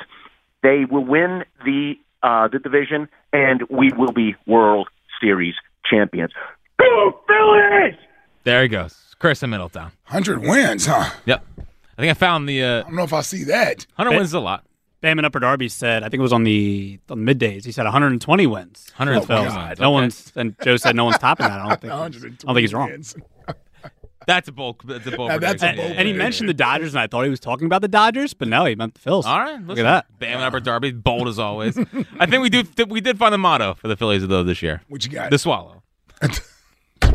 They 0.63 0.86
will 0.89 1.05
win 1.05 1.43
the 1.63 1.93
uh, 2.23 2.47
the 2.47 2.57
division, 2.57 3.07
and 3.31 3.62
we 3.69 3.91
will 3.95 4.12
be 4.12 4.36
World 4.47 4.88
Series 5.21 5.53
champions. 5.89 6.31
Go 6.79 7.19
Phillies! 7.27 7.99
There 8.43 8.63
he 8.63 8.69
goes, 8.69 9.12
Chris 9.23 9.41
in 9.41 9.49
Middletown. 9.51 9.93
Hundred 10.03 10.41
wins, 10.41 10.86
huh? 10.86 11.09
Yep. 11.25 11.45
I 11.57 12.01
think 12.01 12.12
I 12.12 12.13
found 12.13 12.49
the 12.49 12.62
uh, 12.62 12.79
I 12.79 12.81
don't 12.83 12.95
know 12.95 13.03
if 13.03 13.13
I 13.13 13.21
see 13.21 13.45
that. 13.45 13.86
100 13.95 14.17
wins 14.17 14.27
is 14.31 14.33
a 14.33 14.41
lot. 14.41 14.65
Bam 14.99 15.17
and 15.17 15.25
Upper 15.25 15.39
Darby 15.39 15.69
said, 15.69 16.03
I 16.03 16.09
think 16.09 16.19
it 16.19 16.23
was 16.23 16.33
on 16.33 16.43
the 16.43 16.99
on 17.09 17.23
the 17.23 17.33
middays. 17.33 17.63
He 17.63 17.71
said 17.71 17.83
120 17.86 18.47
wins. 18.47 18.91
112 18.97 19.47
Phils. 19.47 19.67
wins, 19.69 19.79
No 19.79 19.86
okay. 19.88 19.93
one's 19.93 20.33
and 20.36 20.55
Joe 20.62 20.75
said 20.75 20.97
no 20.97 21.05
one's 21.05 21.19
topping 21.19 21.47
that. 21.47 21.57
I 21.57 21.69
don't 21.69 21.79
think. 21.81 21.93
I 21.93 22.09
don't 22.09 22.31
think 22.55 22.57
he's 22.59 22.73
wrong. 22.73 22.89
wins. 22.91 23.15
That's 24.27 24.49
a 24.49 24.51
bold. 24.51 24.81
That's 24.83 25.07
a 25.07 25.12
bold. 25.12 25.29
Now, 25.29 25.38
that's 25.38 25.63
a 25.63 25.67
prediction. 25.67 25.77
bold 25.77 25.91
Yeah, 25.93 25.99
And 25.99 26.07
he 26.07 26.13
mentioned 26.13 26.49
the 26.49 26.53
Dodgers, 26.53 26.93
and 26.93 26.99
I 26.99 27.07
thought 27.07 27.23
he 27.23 27.29
was 27.29 27.39
talking 27.39 27.65
about 27.65 27.81
the 27.81 27.88
Dodgers, 27.89 28.33
but 28.33 28.49
no, 28.49 28.65
he 28.65 28.75
meant 28.75 28.93
the 28.95 28.99
Phils. 29.09 29.23
yeah. 29.23 29.29
All 29.31 29.39
right, 29.39 29.62
look 29.65 29.77
at 29.77 29.83
that. 29.83 30.05
Bam 30.19 30.36
and 30.38 30.43
Upper 30.43 30.59
Darby, 30.59 30.91
bold 30.91 31.29
as 31.29 31.39
always. 31.39 31.77
I 32.19 32.25
think 32.25 32.41
we 32.41 32.49
do. 32.49 32.63
We 32.88 32.99
did 32.99 33.17
find 33.17 33.33
the 33.33 33.38
motto 33.38 33.73
for 33.75 33.88
the 33.88 33.95
Phillies 33.95 34.27
though 34.27 34.43
this 34.43 34.62
year. 34.62 34.81
What 34.89 35.05
you 35.05 35.12
got? 35.12 35.29
The 35.31 35.38
swallow. 35.38 35.83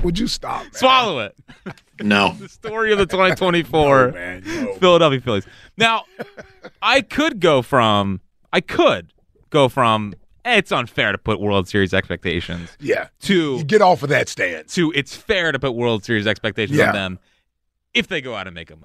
Would 0.03 0.19
you 0.19 0.27
stop? 0.27 0.63
Man? 0.63 0.73
Swallow 0.73 1.19
it. 1.21 1.37
No. 2.01 2.33
the 2.39 2.49
story 2.49 2.93
of 2.93 2.99
the 2.99 3.07
2024 3.07 4.13
Man, 4.13 4.43
no. 4.47 4.75
Philadelphia 4.75 5.21
Phillies. 5.21 5.47
Now, 5.77 6.05
I 6.83 7.01
could 7.01 7.41
go 7.41 7.63
from. 7.63 8.21
I 8.53 8.61
could 8.61 9.13
go 9.51 9.69
from. 9.69 10.15
eh, 10.45 10.57
It's 10.59 10.73
unfair 10.73 11.13
to 11.13 11.19
put 11.19 11.41
World 11.41 11.69
Series 11.69 11.93
expectations 11.93 12.77
Yeah. 12.81 13.09
to 13.23 13.57
You 13.59 13.65
get 13.65 13.83
off 13.83 14.03
of 14.03 14.09
that 14.11 14.29
stance. 14.29 14.75
to 14.75 14.93
it's 14.95 15.15
fair 15.17 15.53
to 15.53 15.59
put 15.59 15.73
World 15.73 16.05
Series 16.05 16.27
expectations 16.27 16.79
Yeah. 16.79 16.89
on 16.89 16.95
them 16.95 17.19
if 17.95 18.09
they 18.09 18.21
go 18.21 18.35
out 18.35 18.47
and 18.47 18.55
make 18.55 18.71
a 18.71 18.77
move. 18.77 18.85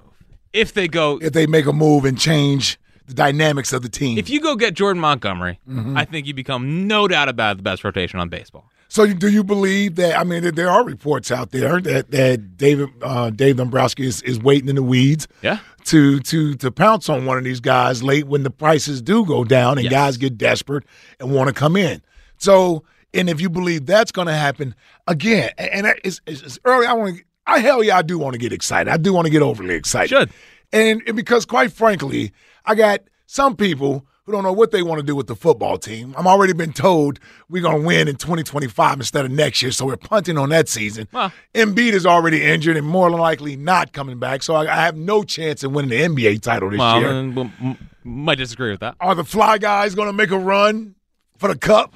If 0.52 0.72
they 0.74 0.88
go, 0.88 1.18
If 1.22 1.32
they 1.32 1.46
make 1.46 1.66
a 1.66 1.72
move 1.72 2.04
and 2.04 2.18
change 2.18 2.78
the 3.06 3.14
dynamics 3.14 3.72
of 3.72 3.82
the 3.82 3.88
team. 3.88 4.18
if 4.18 4.28
you 4.30 4.40
go 4.40 4.56
get 4.56 4.74
Jordan 4.74 5.00
Montgomery, 5.00 5.60
Mm-hmm. 5.68 5.96
I 5.96 6.04
think 6.04 6.26
you 6.26 6.34
become 6.34 6.86
no 6.86 7.06
doubt 7.08 7.28
about 7.28 7.56
the 7.58 7.62
best 7.62 7.84
rotation 7.84 8.18
on 8.20 8.28
baseball. 8.28 8.70
So 8.88 9.06
do 9.12 9.28
you 9.28 9.42
believe 9.42 9.96
that? 9.96 10.18
I 10.18 10.24
mean, 10.24 10.54
there- 10.54 10.70
are 10.70 10.84
reports 10.84 11.30
out 11.30 11.50
there 11.50 11.80
that 11.80 12.10
that 12.12 12.56
David 12.56 12.90
uh, 13.02 13.30
Dave 13.30 13.56
Dombrowski 13.56 14.06
is, 14.06 14.22
is 14.22 14.38
waiting 14.38 14.68
in 14.68 14.76
the 14.76 14.82
weeds 14.82 15.26
Yeah. 15.42 15.58
to 15.84 16.20
to 16.20 16.54
to 16.54 16.70
pounce 16.70 17.08
on 17.08 17.24
one 17.26 17.38
of 17.38 17.44
these 17.44 17.60
guys 17.60 18.02
late 18.02 18.26
when 18.26 18.42
the 18.44 18.50
prices 18.50 19.02
do 19.02 19.24
go 19.24 19.44
down 19.44 19.78
and 19.78 19.84
Yes. 19.84 19.92
guys 19.92 20.16
get 20.16 20.38
desperate 20.38 20.84
and 21.18 21.32
want 21.32 21.48
to 21.48 21.52
come 21.54 21.76
in. 21.76 22.02
So, 22.38 22.84
and 23.12 23.28
if 23.30 23.40
you 23.40 23.48
believe 23.50 23.86
that's 23.86 24.12
going 24.12 24.26
to 24.28 24.34
happen 24.34 24.74
again, 25.06 25.50
and 25.58 25.86
it's, 26.04 26.20
it's 26.26 26.58
early. 26.64 26.86
I 26.86 26.92
want 26.92 27.16
to. 27.16 27.24
I 27.46 27.58
hell 27.58 27.82
yeah, 27.82 27.98
I 27.98 28.02
do 28.02 28.18
want 28.18 28.32
to 28.34 28.38
get 28.38 28.52
excited. 28.52 28.90
I 28.90 28.96
do 28.96 29.12
want 29.12 29.26
to 29.26 29.30
get 29.30 29.42
overly 29.42 29.74
excited. 29.74 30.08
Should. 30.08 30.30
And, 30.72 31.02
and 31.06 31.14
because, 31.14 31.44
quite 31.44 31.72
frankly, 31.72 32.32
I 32.64 32.74
got 32.74 33.00
some 33.26 33.54
people 33.54 34.06
who 34.26 34.32
don't 34.32 34.42
know 34.42 34.52
what 34.52 34.70
they 34.70 34.82
want 34.82 34.98
to 35.00 35.06
do 35.06 35.14
with 35.14 35.26
the 35.26 35.36
football 35.36 35.76
team. 35.76 36.14
I'm 36.16 36.26
already 36.26 36.54
been 36.54 36.72
told 36.72 37.20
we're 37.50 37.62
going 37.62 37.80
to 37.80 37.86
win 37.86 38.08
in 38.08 38.16
2025 38.16 38.96
instead 38.98 39.24
of 39.26 39.30
next 39.30 39.60
year, 39.60 39.70
so 39.70 39.84
we're 39.86 39.96
punting 39.98 40.38
on 40.38 40.48
that 40.48 40.68
season. 40.68 41.08
Well- 41.12 41.32
Embiid 41.54 41.92
is 41.92 42.06
already 42.06 42.42
injured 42.42 42.76
and 42.76 42.86
more 42.86 43.10
than 43.10 43.20
likely 43.20 43.54
not 43.56 43.92
coming 43.92 44.18
back, 44.18 44.42
so 44.42 44.54
I, 44.54 44.62
I 44.62 44.84
have 44.84 44.96
no 44.96 45.24
chance 45.24 45.62
in 45.62 45.72
winning 45.74 45.90
the 45.90 46.00
NBA 46.32 46.40
title 46.40 46.70
this 46.70 46.78
Well, 46.78 47.00
year. 47.00 47.08
then, 47.12 47.34
we'll- 47.34 47.50
m- 47.60 47.88
might 48.02 48.36
disagree 48.38 48.70
with 48.70 48.80
that. 48.80 48.96
Are 49.00 49.14
the 49.14 49.24
Fly 49.24 49.58
Guys 49.58 49.94
going 49.94 50.08
to 50.08 50.12
make 50.14 50.30
a 50.30 50.38
run 50.38 50.94
for 51.38 51.48
the 51.48 51.58
cup? 51.58 51.94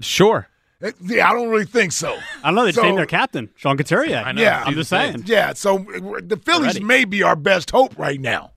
Sure. 0.00 0.48
Eh, 0.82 0.92
Yeah, 1.00 1.30
I 1.30 1.32
don't 1.32 1.48
really 1.48 1.64
think 1.64 1.92
so. 1.92 2.14
I 2.44 2.48
don't 2.48 2.56
know. 2.56 2.64
They 2.66 2.72
So- 2.72 2.82
named 2.82 2.98
their 2.98 3.06
captain, 3.06 3.48
Sean 3.56 3.78
Couturier. 3.78 4.22
I 4.24 4.32
know. 4.32 4.42
Yeah. 4.42 4.62
I'm 4.66 4.74
just 4.74 4.90
saying. 4.90 5.22
Yeah, 5.26 5.54
so 5.54 5.78
uh, 5.78 6.20
the 6.22 6.36
Phillies 6.44 6.72
Already. 6.76 6.84
may 6.84 7.04
be 7.06 7.22
our 7.22 7.36
best 7.36 7.70
hope 7.70 7.98
right 7.98 8.20
now. 8.20 8.52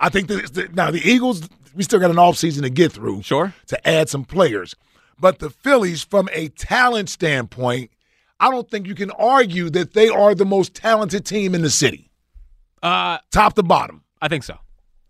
I 0.00 0.08
think 0.08 0.28
that 0.28 0.54
the, 0.54 0.68
now 0.72 0.90
the 0.90 1.00
Eagles, 1.08 1.48
we 1.74 1.82
still 1.82 2.00
got 2.00 2.10
an 2.10 2.16
offseason 2.16 2.62
to 2.62 2.70
get 2.70 2.92
through. 2.92 3.22
Sure. 3.22 3.54
To 3.68 3.88
add 3.88 4.08
some 4.08 4.24
players. 4.24 4.74
But 5.18 5.38
the 5.38 5.50
Phillies, 5.50 6.04
from 6.04 6.28
a 6.32 6.48
talent 6.48 7.08
standpoint, 7.08 7.90
I 8.38 8.50
don't 8.50 8.70
think 8.70 8.86
you 8.86 8.94
can 8.94 9.10
argue 9.12 9.70
that 9.70 9.94
they 9.94 10.08
are 10.08 10.34
the 10.34 10.44
most 10.44 10.74
talented 10.74 11.24
team 11.24 11.54
in 11.54 11.62
the 11.62 11.70
city. 11.70 12.10
Uh, 12.82 13.18
Top 13.30 13.54
to 13.54 13.62
bottom. 13.62 14.02
I 14.20 14.28
think 14.28 14.44
so. 14.44 14.58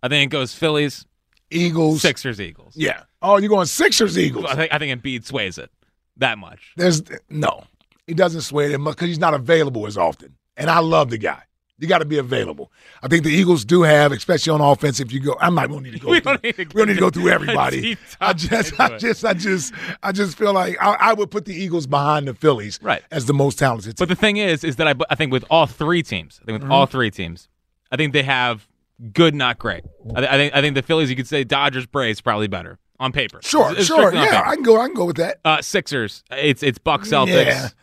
I 0.03 0.09
think 0.09 0.31
it 0.31 0.33
goes 0.33 0.55
Phillies, 0.55 1.05
Eagles, 1.51 2.03
Sixers, 2.03 2.41
Eagles. 2.41 2.75
Yeah. 2.77 3.03
Oh, 3.23 3.39
you're 3.39 3.49
going 3.49 3.67
Sixers, 3.67 4.17
Eagles. 4.17 4.47
I 4.47 4.55
think 4.55 4.73
I 4.73 4.79
think 4.79 5.03
Embiid 5.03 5.25
sways 5.25 5.59
it 5.59 5.71
that 6.19 6.39
much. 6.39 6.73
There's 6.77 7.03
no, 7.29 7.65
he 8.07 8.15
doesn't 8.15 8.43
sway 8.43 8.73
it 8.73 8.79
much 8.79 8.95
because 8.97 9.09
he's 9.09 9.19
not 9.19 9.35
available 9.35 9.87
as 9.87 9.99
often. 9.99 10.37
And 10.57 10.71
I 10.71 10.79
love 10.79 11.11
the 11.11 11.19
guy. 11.19 11.43
You 11.79 11.87
got 11.89 11.99
to 11.99 12.05
be 12.07 12.17
available. 12.17 12.73
I 13.03 13.09
think 13.09 13.23
the 13.25 13.31
Eagles 13.31 13.65
do 13.65 13.83
have, 13.83 14.11
especially 14.11 14.53
on 14.53 14.61
offense. 14.63 14.99
If 14.99 15.13
you 15.13 15.21
go, 15.21 15.37
I'm 15.41 15.55
not 15.55 15.69
going 15.69 15.85
to 15.85 15.91
need 15.91 16.01
to 16.01 16.03
go. 16.05 16.09
We 16.11 16.21
through, 16.21 16.33
don't 16.39 16.43
need 16.43 16.57
to 16.57 16.63
we 16.63 16.79
don't 16.81 16.89
need 16.89 16.95
to 16.95 17.01
go 17.01 17.11
through 17.11 17.29
everybody. 17.29 17.99
I 18.21 18.33
just, 18.33 18.81
I 18.81 18.97
just, 18.97 19.25
I 19.25 19.35
just, 19.35 19.75
I 20.03 20.13
just 20.13 20.39
feel 20.39 20.55
like 20.55 20.77
I, 20.81 20.95
I 20.95 21.13
would 21.13 21.31
put 21.31 21.45
the 21.45 21.55
Eagles 21.55 21.87
behind 21.87 22.29
the 22.29 22.35
Phillies, 22.35 22.79
Right. 22.83 23.03
as 23.11 23.27
the 23.27 23.35
most 23.35 23.59
talented. 23.59 23.97
But 23.99 24.09
the 24.09 24.15
thing 24.15 24.39
is, 24.39 24.65
is 24.65 24.77
that 24.77 24.89
I, 24.89 24.95
I 25.11 25.15
think 25.17 25.33
with 25.33 25.45
all 25.51 25.67
three 25.67 26.03
teams, 26.03 26.41
I 26.43 26.47
think 26.47 26.55
with 26.55 26.63
Mm-hmm. 26.63 26.73
all 26.73 26.87
three 26.87 27.11
teams, 27.11 27.49
I 27.93 27.97
think 27.97 28.15
they 28.15 28.23
have 28.23 28.67
good, 29.13 29.35
not 29.35 29.59
great. 29.59 29.85
I, 30.15 30.21
th- 30.21 30.31
I 30.31 30.37
think 30.39 30.55
I 30.55 30.61
think 30.63 30.75
the 30.77 30.83
Phillies, 30.83 31.11
you 31.11 31.17
could 31.17 31.29
say 31.29 31.45
Dodgers, 31.45 31.85
Braves, 31.85 32.23
probably 32.23 32.49
better 32.49 32.79
on 32.99 33.13
paper. 33.13 33.41
Sure, 33.43 33.67
It's- 33.73 33.81
it's 33.81 33.87
sure, 33.89 34.15
yeah. 34.15 34.45
I 34.47 34.55
can 34.55 34.63
go, 34.65 34.81
I 34.81 34.87
can 34.87 34.95
go 34.95 35.05
with 35.05 35.17
that. 35.17 35.41
Uh, 35.45 35.61
Sixers, 35.61 36.25
it's 36.31 36.63
it's 36.63 36.79
Bucks, 36.79 37.11
Celtics. 37.11 37.75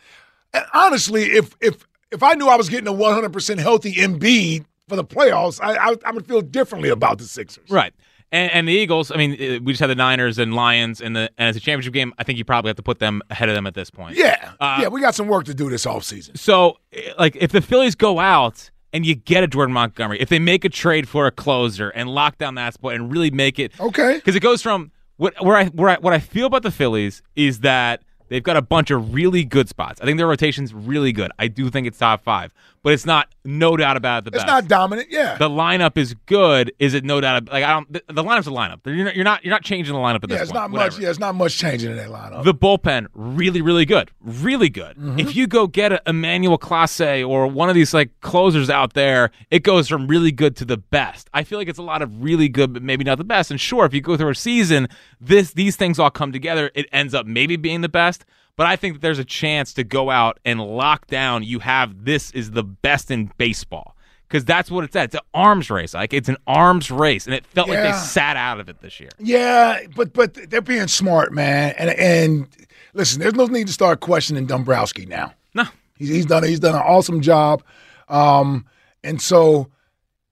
Yeah. 0.54 0.66
Honestly, 0.72 1.24
if 1.24 1.54
if 1.60 1.86
if 2.14 2.22
I 2.22 2.34
knew 2.34 2.48
I 2.48 2.56
was 2.56 2.68
getting 2.68 2.88
a 2.88 2.92
100 2.92 3.32
percent 3.32 3.60
healthy 3.60 3.94
Embiid 3.94 4.64
for 4.88 4.96
the 4.96 5.04
playoffs, 5.04 5.60
I, 5.62 5.90
I 5.90 5.94
I 6.06 6.12
would 6.12 6.26
feel 6.26 6.40
differently 6.40 6.88
about 6.88 7.18
the 7.18 7.24
Sixers. 7.24 7.68
Right. 7.70 7.92
And, 8.32 8.50
and 8.52 8.66
the 8.68 8.72
Eagles, 8.72 9.12
I 9.12 9.16
mean, 9.16 9.32
uh, 9.34 9.60
we 9.62 9.72
just 9.72 9.80
had 9.80 9.90
the 9.90 9.94
Niners 9.94 10.38
and 10.38 10.54
Lions, 10.54 11.00
and 11.00 11.14
the 11.14 11.30
and 11.38 11.48
as 11.48 11.56
a 11.56 11.60
championship 11.60 11.92
game, 11.92 12.12
I 12.18 12.24
think 12.24 12.38
you 12.38 12.44
probably 12.44 12.70
have 12.70 12.76
to 12.76 12.82
put 12.82 12.98
them 12.98 13.22
ahead 13.30 13.48
of 13.48 13.54
them 13.54 13.66
at 13.66 13.74
this 13.74 13.90
point. 13.90 14.16
Yeah, 14.16 14.52
Uh, 14.58 14.78
yeah, 14.82 14.88
we 14.88 15.00
got 15.00 15.14
some 15.14 15.28
work 15.28 15.44
to 15.44 15.54
do 15.54 15.68
this 15.70 15.84
offseason. 15.84 16.36
So, 16.36 16.78
eh, 16.92 17.12
like, 17.18 17.36
if 17.36 17.52
the 17.52 17.60
Phillies 17.60 17.94
go 17.94 18.18
out 18.18 18.70
and 18.92 19.06
you 19.06 19.14
get 19.14 19.44
a 19.44 19.46
Jordan 19.46 19.72
Montgomery, 19.72 20.20
if 20.20 20.30
they 20.30 20.40
make 20.40 20.64
a 20.64 20.68
trade 20.68 21.08
for 21.08 21.26
a 21.26 21.30
closer 21.30 21.90
and 21.90 22.08
lock 22.08 22.38
down 22.38 22.56
that 22.56 22.74
spot 22.74 22.94
and 22.94 23.12
really 23.12 23.30
make 23.30 23.58
it 23.60 23.78
okay, 23.78 24.14
because 24.16 24.34
it 24.34 24.40
goes 24.40 24.62
from 24.62 24.90
what 25.16 25.34
where 25.44 25.56
I 25.56 25.66
where 25.66 25.90
I, 25.90 25.96
what 25.96 26.12
I 26.12 26.18
feel 26.18 26.46
about 26.46 26.62
the 26.64 26.72
Phillies 26.72 27.22
is 27.36 27.60
that 27.60 28.02
they've 28.28 28.42
got 28.42 28.56
a 28.56 28.62
bunch 28.62 28.90
of 28.90 29.14
really 29.14 29.44
good 29.44 29.68
spots. 29.68 30.00
I 30.00 30.04
think 30.04 30.18
their 30.18 30.26
rotation's 30.26 30.72
really 30.74 31.12
good. 31.12 31.30
I 31.38 31.48
do 31.48 31.70
think 31.70 31.86
it's 31.86 31.98
top 31.98 32.22
five, 32.22 32.52
but 32.84 32.92
it's 32.92 33.04
not 33.04 33.28
no 33.44 33.76
doubt 33.76 33.96
about 33.96 34.18
it 34.18 34.30
the 34.30 34.36
It's 34.36 34.44
best. 34.44 34.46
not 34.46 34.68
dominant, 34.68 35.08
yeah. 35.10 35.36
the 35.36 35.48
lineup 35.48 35.96
is 35.98 36.14
good. 36.26 36.72
Is 36.78 36.94
it 36.94 37.02
no 37.04 37.20
doubt? 37.20 37.48
Like 37.48 37.64
I 37.64 37.72
don't. 37.72 37.92
The, 37.92 38.02
the 38.06 38.22
lineup's 38.22 38.46
a 38.46 38.50
lineup. 38.50 38.80
You're 38.86 39.04
not, 39.06 39.16
you're 39.16 39.24
not. 39.24 39.44
You're 39.44 39.50
not 39.50 39.64
changing 39.64 39.92
the 39.92 39.98
lineup 40.00 40.22
at 40.22 40.30
yeah, 40.30 40.36
this 40.36 40.42
it's 40.42 40.52
point. 40.52 40.62
not 40.62 40.70
Whatever. 40.70 40.90
much. 40.92 41.00
Yeah, 41.00 41.10
it's 41.10 41.18
not 41.18 41.34
much 41.34 41.58
changing 41.58 41.90
in 41.90 41.96
that 41.96 42.08
lineup. 42.10 42.44
The 42.44 42.54
bullpen 42.54 43.06
really, 43.14 43.60
really 43.60 43.84
good, 43.84 44.10
really 44.20 44.68
good. 44.68 44.96
Mm-hmm. 44.96 45.18
If 45.18 45.34
you 45.34 45.46
go 45.48 45.66
get 45.66 45.90
a 45.92 46.00
Emmanuel 46.06 46.58
Clase 46.58 47.26
or 47.28 47.46
one 47.48 47.68
of 47.68 47.74
these 47.74 47.92
like 47.92 48.10
closers 48.20 48.70
out 48.70 48.92
there, 48.92 49.30
it 49.50 49.62
goes 49.64 49.88
from 49.88 50.06
really 50.06 50.30
good 50.30 50.54
to 50.56 50.64
the 50.64 50.76
best. 50.76 51.28
I 51.34 51.42
feel 51.42 51.58
like 51.58 51.68
it's 51.68 51.78
a 51.78 51.82
lot 51.82 52.02
of 52.02 52.22
really 52.22 52.48
good, 52.48 52.72
but 52.74 52.82
maybe 52.82 53.02
not 53.02 53.18
the 53.18 53.24
best. 53.24 53.50
And 53.50 53.60
sure, 53.60 53.84
if 53.86 53.94
you 53.94 54.00
go 54.02 54.16
through 54.16 54.30
a 54.30 54.34
season, 54.34 54.88
this 55.20 55.52
these 55.52 55.76
things 55.76 55.98
all 55.98 56.10
come 56.10 56.30
together. 56.32 56.70
It 56.74 56.86
ends 56.92 57.14
up 57.14 57.26
maybe 57.26 57.56
being 57.56 57.80
the 57.80 57.88
best. 57.88 58.24
But 58.56 58.66
I 58.66 58.76
think 58.76 58.94
that 58.94 59.00
there's 59.02 59.18
a 59.18 59.24
chance 59.24 59.74
to 59.74 59.84
go 59.84 60.10
out 60.10 60.38
and 60.44 60.60
lock 60.60 61.06
down. 61.08 61.42
You 61.42 61.58
have 61.60 62.04
this 62.04 62.30
is 62.32 62.52
the 62.52 62.62
best 62.62 63.10
in 63.10 63.32
baseball 63.36 63.96
because 64.28 64.44
that's 64.44 64.70
what 64.70 64.84
it's 64.84 64.94
at. 64.96 65.06
It's 65.06 65.14
an 65.14 65.20
arms 65.32 65.70
race. 65.70 65.94
Like 65.94 66.12
it's 66.12 66.28
an 66.28 66.36
arms 66.46 66.90
race, 66.90 67.26
and 67.26 67.34
it 67.34 67.46
felt 67.46 67.68
like 67.68 67.82
they 67.82 67.92
sat 67.92 68.36
out 68.36 68.60
of 68.60 68.68
it 68.68 68.80
this 68.80 69.00
year. 69.00 69.10
Yeah, 69.18 69.80
but 69.96 70.12
but 70.12 70.34
they're 70.50 70.60
being 70.60 70.88
smart, 70.88 71.32
man. 71.32 71.74
And 71.78 71.90
and 71.90 72.48
listen, 72.94 73.20
there's 73.20 73.34
no 73.34 73.46
need 73.46 73.66
to 73.66 73.72
start 73.72 74.00
questioning 74.00 74.46
Dombrowski 74.46 75.06
now. 75.06 75.34
No, 75.54 75.64
he's, 75.96 76.08
he's 76.08 76.26
done 76.26 76.44
he's 76.44 76.60
done 76.60 76.74
an 76.74 76.82
awesome 76.82 77.20
job. 77.20 77.62
Um, 78.08 78.66
and 79.02 79.20
so 79.20 79.70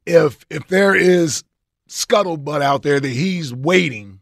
if 0.07 0.45
if 0.51 0.67
there 0.69 0.95
is 0.95 1.45
scuttlebutt 1.89 2.63
out 2.63 2.83
there 2.83 3.01
that 3.01 3.09
he's 3.09 3.53
waiting 3.53 4.21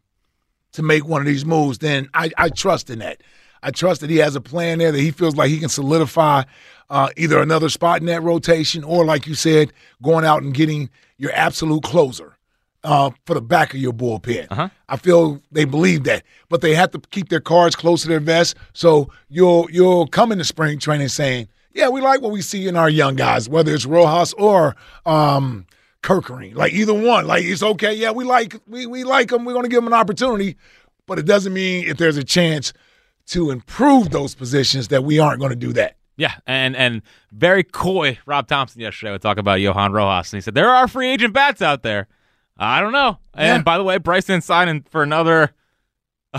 to 0.73 0.83
make 0.83 1.07
one 1.07 1.21
of 1.21 1.27
these 1.27 1.45
moves, 1.45 1.79
then 1.79 2.09
I, 2.15 2.31
I 2.37 2.49
trust 2.49 2.91
in 2.91 3.01
that. 3.01 3.23
I 3.63 3.71
trust 3.71 4.01
that 4.01 4.11
he 4.11 4.17
has 4.17 4.37
a 4.37 4.41
plan 4.41 4.79
there 4.79 4.93
that 4.93 5.01
he 5.01 5.11
feels 5.11 5.37
like 5.37 5.51
he 5.51 5.59
can 5.59 5.69
solidify 5.69 6.45
uh, 6.89 7.09
either 7.17 7.41
another 7.41 7.69
spot 7.69 8.01
in 8.01 8.07
that 8.07 8.23
rotation 8.23 8.83
or, 8.85 9.05
like 9.05 9.27
you 9.27 9.35
said, 9.35 9.73
going 10.03 10.25
out 10.25 10.43
and 10.43 10.53
getting 10.55 10.91
your 11.19 11.33
absolute 11.33 11.83
closer 11.83 12.37
uh, 12.83 13.11
for 13.27 13.35
the 13.35 13.43
back 13.43 13.75
of 13.75 13.81
your 13.81 13.93
bullpen. 13.93 14.47
I 14.89 14.97
feel 14.97 15.41
they 15.53 15.65
believe 15.65 16.05
that, 16.05 16.25
but 16.49 16.63
they 16.63 16.75
have 16.75 16.91
to 16.93 16.99
keep 17.11 17.29
their 17.29 17.41
cards 17.41 17.77
close 17.77 18.03
to 18.03 18.09
their 18.09 18.21
vest. 18.21 18.57
So 18.73 19.11
you'll 19.29 19.69
you'll 19.71 20.07
come 20.07 20.33
into 20.33 20.45
spring 20.45 20.79
training 20.79 21.09
saying, 21.09 21.49
"Yeah, 21.75 21.89
we 21.91 22.01
like 22.01 22.23
what 22.23 22.33
we 22.33 22.41
see 22.43 22.67
in 22.67 22.77
our 22.77 22.89
young 22.89 23.17
guys, 23.17 23.49
whether 23.49 23.75
it's 23.75 23.87
Rojas 23.87 24.33
or." 24.35 24.77
Um, 25.07 25.67
Kerkering, 26.03 26.55
like 26.55 26.73
either 26.73 26.95
one, 26.95 27.27
like 27.27 27.45
it's 27.45 27.63
okay. 27.63 27.93
Yeah, 27.93 28.13
we 28.13 28.25
like 28.25 28.59
we 28.67 28.87
we 28.87 29.05
like 29.05 29.29
them. 29.29 29.45
We're 29.45 29.53
going 29.53 29.65
to 29.65 29.69
give 29.69 29.85
them 29.85 29.87
an 29.87 29.93
opportunity, 29.93 30.57
but 31.05 31.19
it 31.19 31.27
doesn't 31.27 31.53
mean 31.53 31.87
if 31.87 31.99
there's 31.99 32.17
a 32.17 32.25
chance 32.25 32.73
to 33.27 33.51
improve 33.51 34.11
those 34.11 34.35
positions 34.35 34.89
that 34.89 35.05
we 35.05 35.19
aren't 35.19 35.39
going 35.41 35.51
to 35.51 35.57
do 35.57 35.73
that. 35.75 35.97
Yeah, 36.17 36.35
and 36.47 36.77
and 36.77 37.01
very 37.33 37.63
coy 37.65 38.19
Rob 38.27 38.47
Thomson 38.47 38.81
yesterday 38.83 39.13
would 39.13 39.23
talk 39.23 39.39
about 39.39 39.61
Johan 39.61 39.93
Rojas, 39.93 40.33
and 40.33 40.39
he 40.39 40.43
said 40.43 40.55
there 40.55 40.69
are 40.71 40.87
free 40.87 41.09
agent 41.09 41.33
bats 41.33 41.63
out 41.63 41.83
there. 41.83 42.09
I 42.59 42.81
don't 42.81 42.93
know. 42.93 43.19
And 43.33 43.47
Yeah. 43.61 43.63
by 43.63 43.79
the 43.79 43.85
way, 43.85 43.97
Bryson 43.99 44.41
signed 44.43 44.87
for 44.91 45.03
another 45.03 45.53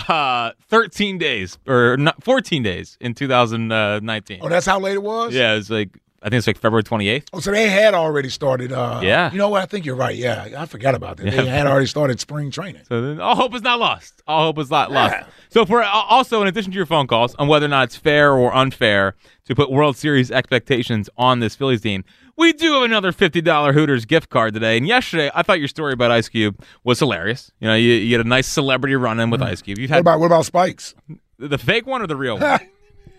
uh 0.08 0.52
13 0.70 1.18
days 1.18 1.58
or 1.68 1.98
not 1.98 2.24
14 2.24 2.64
days 2.64 2.98
in 3.02 3.14
2019. 3.14 4.40
Oh, 4.42 4.48
that's 4.50 4.66
how 4.66 4.80
late 4.80 4.94
it 4.96 5.04
was. 5.04 5.34
yeah, 5.34 5.56
it's 5.56 5.70
like 5.70 5.98
I 6.24 6.30
think 6.30 6.38
it's 6.38 6.46
like 6.48 6.58
February 6.60 6.84
28th. 6.84 7.30
Oh, 7.34 7.40
so 7.40 7.50
they 7.52 7.68
had 7.68 7.96
already 7.96 8.30
started. 8.30 8.72
Uh, 8.72 9.00
Yeah. 9.04 9.32
You 9.32 9.40
know 9.40 9.50
what? 9.50 9.64
I 9.64 9.66
think 9.66 9.86
you're 9.88 9.96
right. 9.96 10.16
Yeah, 10.16 10.50
I 10.56 10.66
forgot 10.68 10.94
about 10.94 11.18
that. 11.18 11.26
Yeah. 11.26 11.42
They 11.42 11.48
had 11.48 11.66
already 11.66 11.88
started 11.88 12.20
spring 12.20 12.52
training. 12.52 12.84
So 12.88 13.02
then 13.02 13.20
all 13.20 13.36
hope 13.36 13.56
is 13.56 13.64
not 13.64 13.80
lost. 13.80 14.22
All 14.28 14.44
hope 14.46 14.60
is 14.60 14.70
not 14.70 14.92
lost. 14.92 15.14
Yeah. 15.16 15.26
So 15.50 15.66
for 15.66 15.82
also 15.84 16.42
in 16.44 16.48
addition 16.48 16.72
to 16.72 16.76
your 16.76 16.86
phone 16.86 17.08
calls 17.08 17.34
on 17.36 17.48
whether 17.48 17.66
or 17.66 17.70
not 17.70 17.86
it's 17.86 17.96
fair 17.96 18.34
or 18.34 18.54
unfair 18.54 19.16
to 19.46 19.56
put 19.56 19.72
World 19.72 19.98
Series 19.98 20.30
expectations 20.30 21.10
on 21.18 21.40
this 21.40 21.56
Phillies 21.56 21.82
team, 21.82 22.04
we 22.38 22.54
do 22.54 22.74
have 22.74 22.84
another 22.84 23.12
fifty 23.12 23.42
dollar 23.42 23.74
Hooters 23.74 24.06
gift 24.06 24.30
card 24.30 24.54
today. 24.54 24.78
And 24.78 24.88
yesterday, 24.88 25.32
I 25.34 25.42
thought 25.42 25.58
your 25.60 25.68
story 25.68 25.94
about 25.94 26.12
Ice 26.12 26.30
Cube 26.30 26.64
was 26.84 27.00
hilarious. 27.00 27.52
You 27.60 27.68
know, 27.68 27.76
you, 27.76 27.94
you 27.94 28.16
had 28.16 28.24
a 28.26 28.30
nice 28.30 28.48
celebrity 28.48 28.96
run 28.96 29.20
in 29.20 29.32
with 29.32 29.42
Ice 29.42 29.62
Cube. 29.64 29.80
You've 29.80 29.90
What 29.90 29.96
had 29.96 30.02
about 30.02 30.20
what 30.20 30.28
about 30.28 30.46
Spikes? 30.46 30.94
the 31.40 31.58
fake 31.58 31.88
one 31.88 32.04
or 32.04 32.08
the 32.08 32.16
real 32.16 32.38
one? 32.40 32.60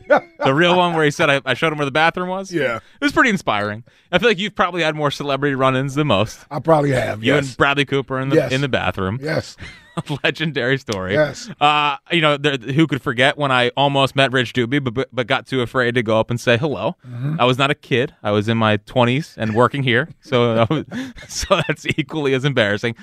the 0.45 0.55
real 0.55 0.77
one 0.77 0.95
where 0.95 1.05
he 1.05 1.11
said 1.11 1.31
I, 1.31 1.41
I 1.45 1.55
showed 1.55 1.73
him 1.73 1.79
where 1.79 1.85
the 1.85 1.91
bathroom 1.91 2.29
was. 2.29 2.53
Yeah. 2.53 2.77
it 2.77 3.05
was 3.05 3.13
pretty 3.13 3.31
inspiring. 3.31 3.85
I 4.11 4.19
feel 4.19 4.29
like 4.29 4.39
you've 4.39 4.55
probably 4.55 4.83
had 4.83 4.95
more 4.95 5.11
celebrity 5.11 5.55
run-ins 5.55 5.95
than 5.95 6.07
most. 6.09 6.41
I 6.51 6.59
probably 6.61 6.91
have. 6.93 7.23
You 7.25 7.35
yes. 7.35 7.49
and 7.49 7.57
Bradley 7.57 7.85
Cooper 7.85 8.19
in 8.21 8.29
the 8.29 8.37
Yes. 8.37 8.53
in 8.53 8.61
the 8.61 8.69
bathroom. 8.69 9.19
yes. 9.23 9.57
legendary 10.25 10.79
story. 10.79 11.13
Yes. 11.15 11.51
Uh, 11.61 11.97
you 12.11 12.21
know, 12.21 12.37
there, 12.37 12.57
who 12.57 12.87
could 12.87 13.03
forget 13.03 13.37
when 13.37 13.51
I 13.51 13.69
almost 13.77 14.17
met 14.17 14.33
Rich 14.33 14.55
Doobie, 14.55 14.83
but, 14.83 15.09
but 15.13 15.27
got 15.27 15.47
too 15.47 15.61
afraid 15.61 15.95
to 15.95 16.03
go 16.03 16.19
up 16.19 16.31
and 16.31 16.41
say 16.41 16.57
hello. 16.57 16.97
Mm-hmm. 17.07 17.37
I 17.41 17.45
was 17.45 17.59
not 17.59 17.71
a 17.71 17.75
kid. 17.75 18.15
I 18.23 18.31
was 18.31 18.49
in 18.49 18.57
my 18.59 18.77
twenties 18.79 19.35
and 19.39 19.55
working 19.55 19.83
here, 19.83 20.09
so 20.21 20.67
was- 20.71 20.87
so 21.29 21.61
that's 21.67 21.87
equally 21.87 22.35
as 22.35 22.45
embarrassing. 22.45 22.95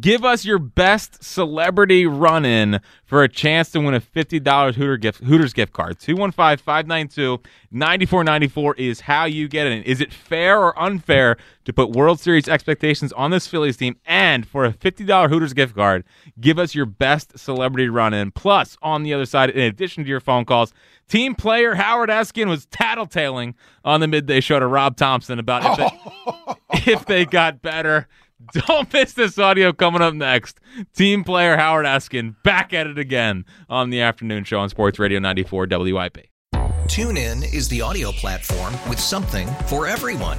Give 0.00 0.24
us 0.24 0.44
your 0.44 0.58
best 0.58 1.22
celebrity 1.24 2.06
run-in 2.06 2.80
for 3.04 3.22
a 3.22 3.28
chance 3.28 3.70
to 3.70 3.80
win 3.80 3.94
a 3.94 4.00
fifty 4.00 4.38
dollars 4.40 4.76
Hooter 4.76 4.96
gift 4.96 5.22
Hooters 5.24 5.52
gift 5.52 5.72
card. 5.72 5.98
215-592-9494 7.72 8.78
is 8.78 9.00
how 9.00 9.24
you 9.24 9.48
get 9.48 9.66
it. 9.66 9.86
Is 9.86 10.00
it 10.00 10.12
fair 10.12 10.58
or 10.60 10.78
unfair 10.80 11.36
to 11.64 11.72
put 11.72 11.90
World 11.90 12.20
Series 12.20 12.48
expectations 12.48 13.12
on 13.12 13.30
this 13.30 13.46
Phillies 13.46 13.76
team? 13.76 13.96
And 14.06 14.46
for 14.46 14.64
a 14.64 14.72
$50 14.72 15.28
Hooters 15.28 15.52
gift 15.52 15.74
card, 15.74 16.04
give 16.40 16.58
us 16.58 16.74
your 16.74 16.86
best 16.86 17.38
celebrity 17.38 17.88
run 17.88 18.14
in. 18.14 18.30
Plus, 18.30 18.76
on 18.82 19.02
the 19.02 19.12
other 19.14 19.26
side, 19.26 19.50
in 19.50 19.60
addition 19.60 20.04
to 20.04 20.08
your 20.10 20.20
phone 20.20 20.44
calls, 20.44 20.72
team 21.08 21.34
player 21.34 21.74
Howard 21.74 22.10
Eskin 22.10 22.48
was 22.48 22.66
tattletaling 22.66 23.54
on 23.84 24.00
the 24.00 24.08
midday 24.08 24.40
show 24.40 24.58
to 24.58 24.66
Rob 24.66 24.96
Thomson 24.96 25.38
about 25.38 25.78
if 25.78 26.56
they, 26.74 26.92
if 26.92 27.06
they 27.06 27.24
got 27.24 27.62
better. 27.62 28.08
Don't 28.52 28.92
miss 28.92 29.12
this 29.12 29.38
audio 29.38 29.72
coming 29.72 30.02
up 30.02 30.14
next. 30.14 30.58
Team 30.94 31.22
player 31.22 31.56
Howard 31.56 31.86
Eskin 31.86 32.34
back 32.42 32.72
at 32.72 32.86
it 32.86 32.98
again 32.98 33.44
on 33.68 33.90
the 33.90 34.00
afternoon 34.00 34.44
show 34.44 34.58
on 34.58 34.68
Sports 34.68 34.98
Radio 34.98 35.20
94 35.20 35.68
WIP. 35.70 36.26
TuneIn 36.86 37.54
is 37.54 37.68
the 37.68 37.80
audio 37.80 38.10
platform 38.12 38.74
with 38.88 38.98
something 38.98 39.46
for 39.66 39.86
everyone. 39.86 40.38